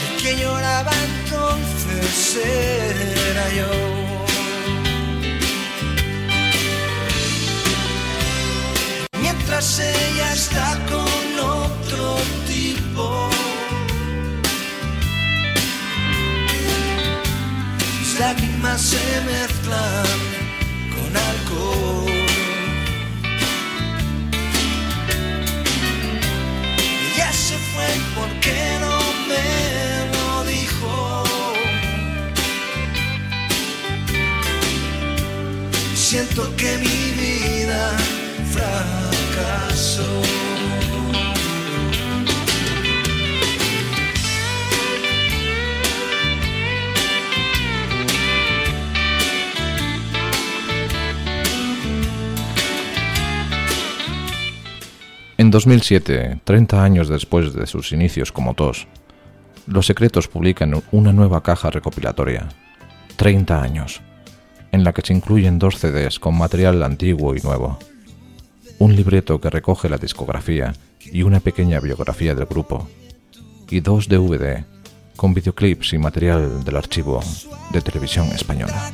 El 0.09 0.21
que 0.21 0.35
lloraba 0.35 0.91
entonces 0.91 2.35
era 3.31 3.53
yo. 3.53 3.71
Mientras 9.21 9.79
ella 9.79 10.33
está 10.33 10.77
con 10.89 11.39
otro 11.39 12.17
tipo. 12.45 13.29
Mis 17.99 18.19
lágrimas 18.19 18.81
se 18.81 19.21
mezclan 19.21 20.34
Ella 27.15 27.31
se 27.31 27.57
fue 27.57 27.89
porque 28.15 28.57
no 28.81 28.97
me 29.29 29.47
lo 30.13 30.43
dijo. 30.45 31.23
Siento 35.95 36.55
que 36.55 36.77
mi 36.77 37.11
vida 37.19 37.97
fracasó. 38.53 40.44
En 55.45 55.51
2007, 55.51 56.39
30 56.43 56.83
años 56.83 57.07
después 57.07 57.53
de 57.53 57.67
sus 57.67 57.91
inicios 57.91 58.31
como 58.31 58.55
TOS, 58.55 58.87
Los 59.67 59.85
Secretos 59.85 60.27
publican 60.27 60.81
una 60.91 61.13
nueva 61.13 61.43
caja 61.43 61.69
recopilatoria, 61.69 62.49
30 63.15 63.61
años, 63.61 64.01
en 64.71 64.83
la 64.83 64.91
que 64.91 65.03
se 65.03 65.13
incluyen 65.13 65.59
dos 65.59 65.77
CDs 65.77 66.17
con 66.17 66.35
material 66.35 66.81
antiguo 66.81 67.35
y 67.35 67.41
nuevo, 67.41 67.77
un 68.79 68.95
libreto 68.95 69.39
que 69.39 69.51
recoge 69.51 69.87
la 69.87 69.99
discografía 69.99 70.73
y 70.99 71.21
una 71.21 71.39
pequeña 71.39 71.79
biografía 71.79 72.33
del 72.33 72.47
grupo, 72.47 72.89
y 73.69 73.81
dos 73.81 74.09
DVD 74.09 74.65
con 75.15 75.35
videoclips 75.35 75.93
y 75.93 75.99
material 75.99 76.63
del 76.63 76.75
archivo 76.75 77.21
de 77.71 77.81
televisión 77.81 78.29
española. 78.29 78.91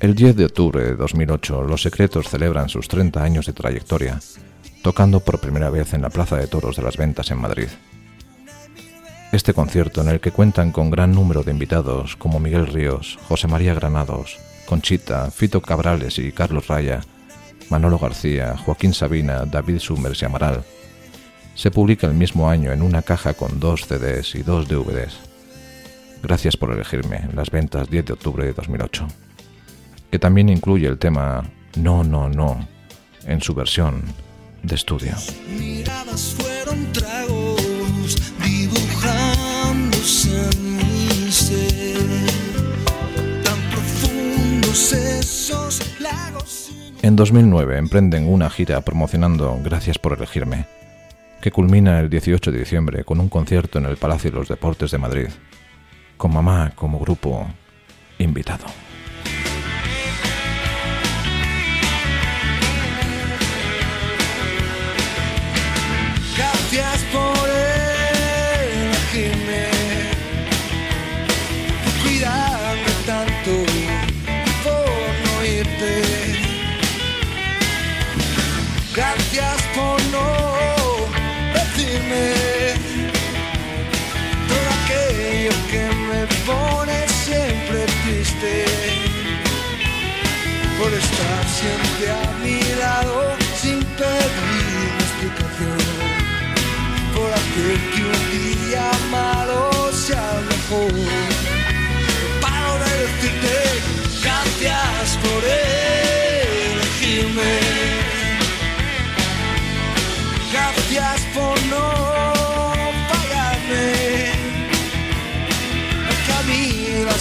Toda 0.00 0.14
10 0.14 0.34
de 0.34 0.46
octubre 0.46 0.82
de 0.82 0.96
2008, 0.96 1.62
Los 1.64 1.82
Secretos 1.82 2.30
celebran 2.30 2.70
sus 2.70 2.88
30 2.88 3.22
años 3.22 3.44
de 3.44 3.52
trayectoria, 3.52 4.18
tocando 4.82 5.20
por 5.20 5.40
primera 5.40 5.68
vez 5.68 5.92
en 5.92 6.00
la 6.00 6.08
Plaza 6.08 6.38
de 6.38 6.46
Toros 6.46 6.76
de 6.76 6.82
las 6.82 6.96
Ventas 6.96 7.30
en 7.30 7.38
Madrid. 7.38 7.68
Este 9.30 9.52
concierto, 9.52 10.00
en 10.00 10.08
el 10.08 10.20
que 10.20 10.30
cuentan 10.30 10.72
con 10.72 10.90
gran 10.90 11.12
número 11.12 11.42
de 11.42 11.52
invitados 11.52 12.16
como 12.16 12.40
Miguel 12.40 12.66
Ríos, 12.66 13.18
José 13.28 13.46
María 13.46 13.74
Granados, 13.74 14.38
Conchita, 14.64 15.30
Fito 15.30 15.60
Cabrales 15.60 16.18
y 16.18 16.32
Carlos 16.32 16.68
Raya, 16.68 17.02
Manolo 17.68 17.98
García, 17.98 18.56
Joaquín 18.56 18.94
Sabina, 18.94 19.44
David 19.44 19.80
Summers 19.80 20.22
y 20.22 20.24
Amaral, 20.24 20.64
se 21.54 21.70
publica 21.70 22.06
el 22.06 22.14
mismo 22.14 22.48
año 22.48 22.72
en 22.72 22.80
una 22.80 23.02
caja 23.02 23.34
con 23.34 23.60
dos 23.60 23.86
CDs 23.86 24.34
y 24.34 24.42
dos 24.42 24.66
DVDs. 24.66 25.18
Gracias 26.22 26.56
por 26.56 26.72
elegirme, 26.72 27.28
las 27.34 27.50
ventas 27.50 27.90
10 27.90 28.06
de 28.06 28.12
octubre 28.14 28.46
de 28.46 28.54
2008, 28.54 29.06
que 30.10 30.18
también 30.18 30.48
incluye 30.48 30.86
el 30.88 30.98
tema 30.98 31.44
No, 31.76 32.02
no, 32.02 32.28
no, 32.28 32.66
en 33.26 33.40
su 33.40 33.54
versión 33.54 34.02
de 34.62 34.74
estudio. 34.74 35.14
Miradas 35.48 36.34
fueron 36.36 36.92
tragos 36.92 38.16
dibujándose 38.44 40.30
en 40.50 40.76
mi 40.76 41.30
ser. 41.30 41.96
Tan 43.44 43.58
profundos 43.70 44.92
esos 44.92 46.00
lagos. 46.00 46.72
En 47.02 47.16
2009 47.16 47.78
emprenden 47.78 48.28
una 48.28 48.50
gira 48.50 48.80
promocionando 48.82 49.58
Gracias 49.62 49.98
por 49.98 50.12
elegirme, 50.12 50.66
que 51.40 51.52
culmina 51.52 52.00
el 52.00 52.10
18 52.10 52.52
de 52.52 52.58
diciembre 52.58 53.04
con 53.04 53.20
un 53.20 53.28
concierto 53.28 53.78
en 53.78 53.86
el 53.86 53.96
Palacio 53.96 54.30
de 54.30 54.38
los 54.38 54.48
Deportes 54.48 54.90
de 54.90 54.98
Madrid, 54.98 55.28
con 56.16 56.34
mamá 56.34 56.72
como 56.74 56.98
grupo 56.98 57.46
invitado. 58.18 58.66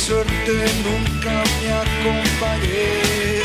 Suerte 0.09 0.55
nunca 0.89 1.35
me 1.61 1.69
acompañé 1.85 3.41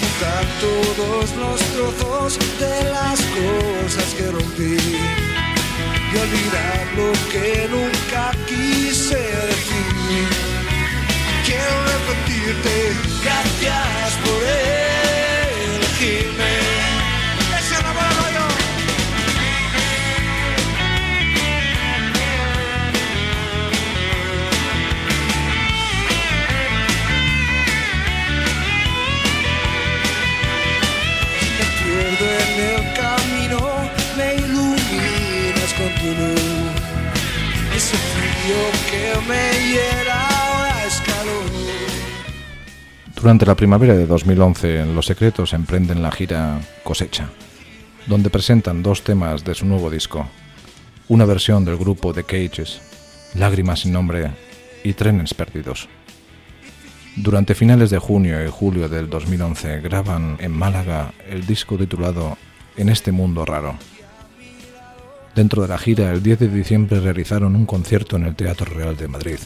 juntar 0.00 0.44
todos 0.62 1.24
los 1.36 1.60
trozos 1.74 2.38
de 2.58 2.76
las 2.90 3.20
cosas 3.36 4.08
que 4.16 4.24
rompí 4.30 4.76
y 6.10 6.16
olvidar 6.24 6.82
lo 6.96 7.12
que 7.30 7.68
nunca 7.70 8.22
quise 8.48 9.20
decir. 9.50 10.28
Quiero 11.44 11.74
repetirte 11.92 12.74
gracias 13.24 14.08
por 14.24 14.40
elegirme. 15.76 16.51
Durante 43.22 43.46
la 43.46 43.54
primavera 43.54 43.94
de 43.94 44.04
2011, 44.04 44.86
Los 44.86 45.06
Secretos 45.06 45.52
emprenden 45.52 46.02
la 46.02 46.10
gira 46.10 46.60
Cosecha, 46.82 47.28
donde 48.08 48.30
presentan 48.30 48.82
dos 48.82 49.04
temas 49.04 49.44
de 49.44 49.54
su 49.54 49.64
nuevo 49.64 49.90
disco, 49.90 50.26
una 51.06 51.24
versión 51.24 51.64
del 51.64 51.76
grupo 51.76 52.12
The 52.12 52.24
Cages, 52.24 52.80
Lágrimas 53.36 53.80
sin 53.80 53.92
nombre 53.92 54.32
y 54.82 54.94
Trenes 54.94 55.34
Perdidos. 55.34 55.88
Durante 57.14 57.54
finales 57.54 57.90
de 57.90 57.98
junio 57.98 58.44
y 58.44 58.50
julio 58.50 58.88
del 58.88 59.08
2011 59.08 59.80
graban 59.82 60.36
en 60.40 60.50
Málaga 60.50 61.12
el 61.28 61.46
disco 61.46 61.78
titulado 61.78 62.36
En 62.76 62.88
este 62.88 63.12
mundo 63.12 63.44
raro. 63.44 63.76
Dentro 65.34 65.62
de 65.62 65.68
la 65.68 65.78
gira, 65.78 66.12
el 66.12 66.22
10 66.22 66.40
de 66.40 66.48
diciembre 66.48 67.00
realizaron 67.00 67.56
un 67.56 67.64
concierto 67.64 68.16
en 68.16 68.24
el 68.24 68.36
Teatro 68.36 68.66
Real 68.66 68.96
de 68.96 69.08
Madrid, 69.08 69.38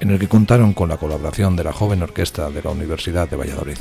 en 0.00 0.10
el 0.10 0.18
que 0.18 0.26
contaron 0.26 0.72
con 0.74 0.88
la 0.88 0.96
colaboración 0.96 1.54
de 1.54 1.62
la 1.62 1.72
joven 1.72 2.02
orquesta 2.02 2.50
de 2.50 2.60
la 2.60 2.70
Universidad 2.70 3.28
de 3.28 3.36
Valladolid. 3.36 3.78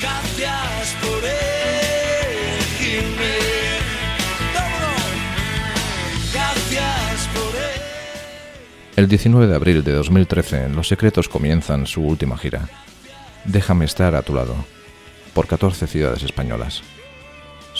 Gracias 0.00 0.96
por 1.00 1.22
elegirme. 2.44 3.04
Vámonos. 4.52 5.04
Gracias 6.32 7.28
por 7.32 7.54
elegirme. 7.54 7.84
El 8.96 9.08
19 9.08 9.46
de 9.46 9.54
abril 9.54 9.84
de 9.84 9.92
2013, 9.92 10.70
Los 10.70 10.88
Secretos 10.88 11.28
comienzan 11.28 11.86
su 11.86 12.02
última 12.02 12.36
gira, 12.36 12.68
Déjame 13.44 13.84
estar 13.84 14.14
a 14.14 14.22
tu 14.22 14.34
lado, 14.34 14.56
por 15.34 15.46
14 15.46 15.86
ciudades 15.86 16.22
españolas. 16.22 16.82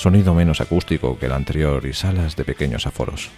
Sonido 0.05 0.35
menos 0.35 0.61
acústico 0.61 1.19
que 1.19 1.25
el 1.25 1.33
anterior 1.33 1.87
y 1.87 1.95
salas 1.95 2.37
de 2.37 2.45
pequeños 2.45 2.87
aforos. 2.87 3.31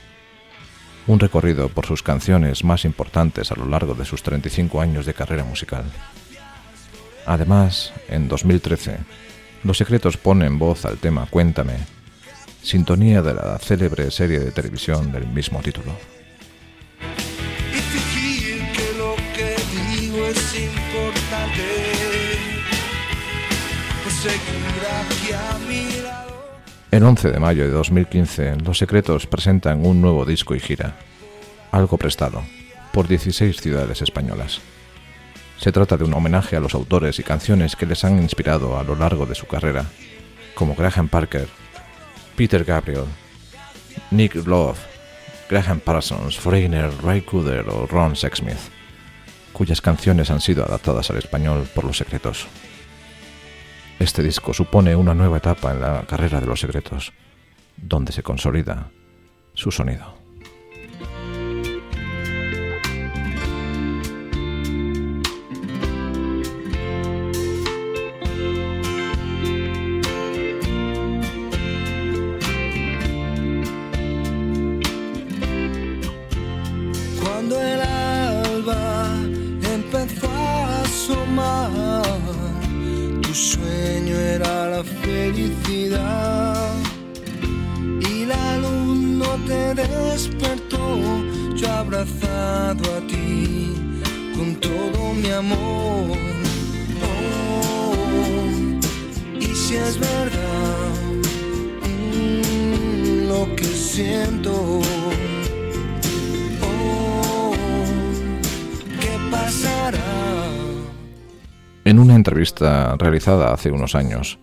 Un 1.06 1.20
recorrido 1.20 1.68
por 1.68 1.86
sus 1.86 2.02
canciones 2.02 2.64
más 2.64 2.84
importantes 2.84 3.52
a 3.52 3.54
lo 3.54 3.66
largo 3.66 3.94
de 3.94 4.04
sus 4.04 4.24
35 4.24 4.80
años 4.80 5.06
de 5.06 5.14
carrera 5.14 5.44
musical. 5.44 5.84
Además, 7.24 7.92
en 8.08 8.26
2013, 8.26 8.98
Los 9.62 9.78
Secretos 9.78 10.16
ponen 10.16 10.58
voz 10.58 10.84
al 10.86 10.98
tema 10.98 11.28
Cuéntame, 11.30 11.76
sintonía 12.62 13.22
de 13.22 13.34
la 13.34 13.60
célebre 13.60 14.10
serie 14.10 14.40
de 14.40 14.50
televisión 14.50 15.12
del 15.12 15.28
mismo 15.28 15.60
título. 15.62 15.92
El 26.92 27.02
11 27.02 27.32
de 27.32 27.40
mayo 27.40 27.64
de 27.64 27.70
2015, 27.70 28.58
Los 28.64 28.78
Secretos 28.78 29.26
presentan 29.26 29.84
un 29.84 30.00
nuevo 30.00 30.24
disco 30.24 30.54
y 30.54 30.60
gira, 30.60 30.96
algo 31.72 31.98
prestado, 31.98 32.44
por 32.92 33.08
16 33.08 33.60
ciudades 33.60 34.02
españolas. 34.02 34.60
Se 35.58 35.72
trata 35.72 35.96
de 35.96 36.04
un 36.04 36.14
homenaje 36.14 36.56
a 36.56 36.60
los 36.60 36.74
autores 36.74 37.18
y 37.18 37.24
canciones 37.24 37.74
que 37.74 37.86
les 37.86 38.04
han 38.04 38.22
inspirado 38.22 38.78
a 38.78 38.84
lo 38.84 38.94
largo 38.94 39.26
de 39.26 39.34
su 39.34 39.46
carrera, 39.46 39.86
como 40.54 40.76
Graham 40.76 41.08
Parker, 41.08 41.48
Peter 42.36 42.64
Gabriel, 42.64 43.04
Nick 44.12 44.36
Love, 44.46 44.78
Graham 45.50 45.80
Parsons, 45.80 46.38
Foreigner, 46.38 46.90
Ray 47.02 47.22
Cooder 47.22 47.68
o 47.68 47.86
Ron 47.86 48.14
Sexsmith, 48.14 48.58
cuyas 49.52 49.80
canciones 49.80 50.30
han 50.30 50.40
sido 50.40 50.64
adaptadas 50.64 51.10
al 51.10 51.18
español 51.18 51.68
por 51.74 51.84
Los 51.84 51.98
Secretos. 51.98 52.46
Este 53.98 54.22
disco 54.22 54.52
supone 54.52 54.94
una 54.94 55.14
nueva 55.14 55.38
etapa 55.38 55.72
en 55.72 55.80
la 55.80 56.04
carrera 56.06 56.38
de 56.40 56.46
Los 56.46 56.60
Secretos, 56.60 57.12
donde 57.76 58.12
se 58.12 58.22
consolida 58.22 58.90
su 59.54 59.70
sonido. 59.70 60.14
Cuando 77.22 77.60
el 77.60 77.80
alba 77.80 79.08
empezó 79.74 80.30
felicidad. 85.02 86.74
Y 88.00 88.24
la 88.24 88.58
luz 88.58 88.98
no 88.98 89.36
te 89.46 89.74
despertó, 89.74 90.98
yo 91.54 91.70
abrazado 91.70 92.84
a 92.96 93.00
ti 93.06 93.74
con 94.34 94.56
todo 94.56 95.12
mi 95.14 95.30
amor. 95.30 96.16
Oh, 97.02 97.66
y 99.40 99.54
si 99.54 99.76
es 99.76 99.98
verdad 99.98 100.88
mm, 101.82 103.28
lo 103.28 103.54
que 103.56 103.64
siento. 103.64 104.85
Entrevista 112.26 112.96
realizada 112.98 113.52
hace 113.52 113.70
unos 113.70 113.94
años, 113.94 114.40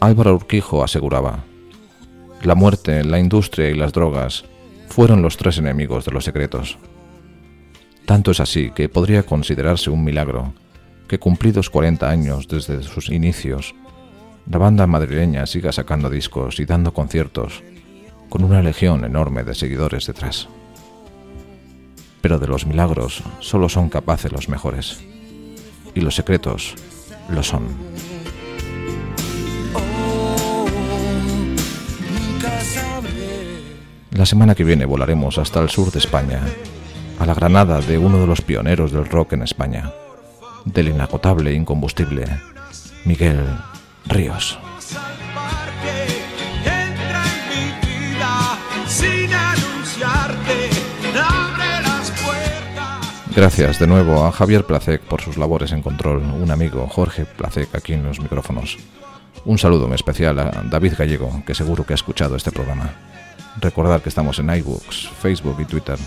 Álvaro 0.00 0.34
Urquijo 0.34 0.84
aseguraba, 0.84 1.44
la 2.42 2.54
muerte, 2.54 3.02
la 3.04 3.18
industria 3.18 3.70
y 3.70 3.74
las 3.74 3.94
drogas 3.94 4.44
fueron 4.90 5.22
los 5.22 5.38
tres 5.38 5.56
enemigos 5.56 6.04
de 6.04 6.12
los 6.12 6.24
secretos. 6.24 6.76
Tanto 8.04 8.32
es 8.32 8.40
así 8.40 8.70
que 8.70 8.90
podría 8.90 9.22
considerarse 9.22 9.88
un 9.88 10.04
milagro 10.04 10.52
que 11.08 11.18
cumplidos 11.18 11.70
40 11.70 12.06
años 12.06 12.48
desde 12.48 12.82
sus 12.82 13.08
inicios, 13.08 13.74
la 14.50 14.58
banda 14.58 14.86
madrileña 14.86 15.46
siga 15.46 15.72
sacando 15.72 16.10
discos 16.10 16.60
y 16.60 16.66
dando 16.66 16.92
conciertos 16.92 17.62
con 18.28 18.44
una 18.44 18.60
legión 18.60 19.06
enorme 19.06 19.42
de 19.42 19.54
seguidores 19.54 20.06
detrás 20.06 20.48
pero 22.26 22.40
de 22.40 22.48
los 22.48 22.66
milagros 22.66 23.22
solo 23.38 23.68
son 23.68 23.88
capaces 23.88 24.32
los 24.32 24.48
mejores. 24.48 25.00
Y 25.94 26.00
los 26.00 26.16
secretos 26.16 26.74
lo 27.28 27.42
son. 27.42 27.68
La 34.12 34.24
semana 34.24 34.54
que 34.54 34.64
viene 34.64 34.86
volaremos 34.86 35.36
hasta 35.36 35.60
el 35.60 35.68
sur 35.68 35.92
de 35.92 35.98
España, 35.98 36.40
a 37.18 37.26
la 37.26 37.34
Granada 37.34 37.80
de 37.80 37.98
uno 37.98 38.18
de 38.18 38.26
los 38.26 38.40
pioneros 38.40 38.90
del 38.90 39.04
rock 39.06 39.34
en 39.34 39.42
España, 39.42 39.92
del 40.64 40.88
inagotable 40.88 41.50
e 41.50 41.54
incombustible 41.54 42.24
Miguel 43.04 43.44
Ríos. 44.06 44.58
Gracias 53.36 53.78
de 53.78 53.86
nuevo 53.86 54.24
a 54.24 54.32
Javier 54.32 54.64
Placek 54.64 55.02
por 55.02 55.20
sus 55.20 55.36
labores 55.36 55.70
en 55.72 55.82
control, 55.82 56.22
un 56.22 56.50
amigo, 56.50 56.86
Jorge 56.86 57.26
Placek, 57.26 57.74
aquí 57.74 57.92
en 57.92 58.02
los 58.02 58.18
micrófonos. 58.18 58.78
Un 59.44 59.58
saludo 59.58 59.92
especial 59.94 60.38
a 60.38 60.62
David 60.64 60.94
Gallego, 60.96 61.42
que 61.44 61.54
seguro 61.54 61.84
que 61.84 61.92
ha 61.92 61.96
escuchado 61.96 62.34
este 62.34 62.50
programa. 62.50 62.94
Recordad 63.60 64.00
que 64.00 64.08
estamos 64.08 64.38
en 64.38 64.48
iBooks, 64.48 65.10
Facebook 65.20 65.58
y 65.60 65.66
Twitter, 65.66 65.98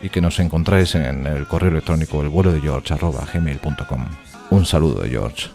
y 0.00 0.08
que 0.08 0.22
nos 0.22 0.40
encontráis 0.40 0.94
en 0.94 1.26
el 1.26 1.46
correo 1.46 1.70
electrónico 1.70 2.22
el 2.22 2.30
vuelo 2.30 2.54
de 2.54 2.60
George, 2.62 2.94
Un 4.48 4.64
saludo 4.64 5.02
de 5.02 5.10
George 5.10 5.50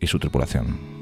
y 0.00 0.08
su 0.08 0.18
tripulación. 0.18 1.01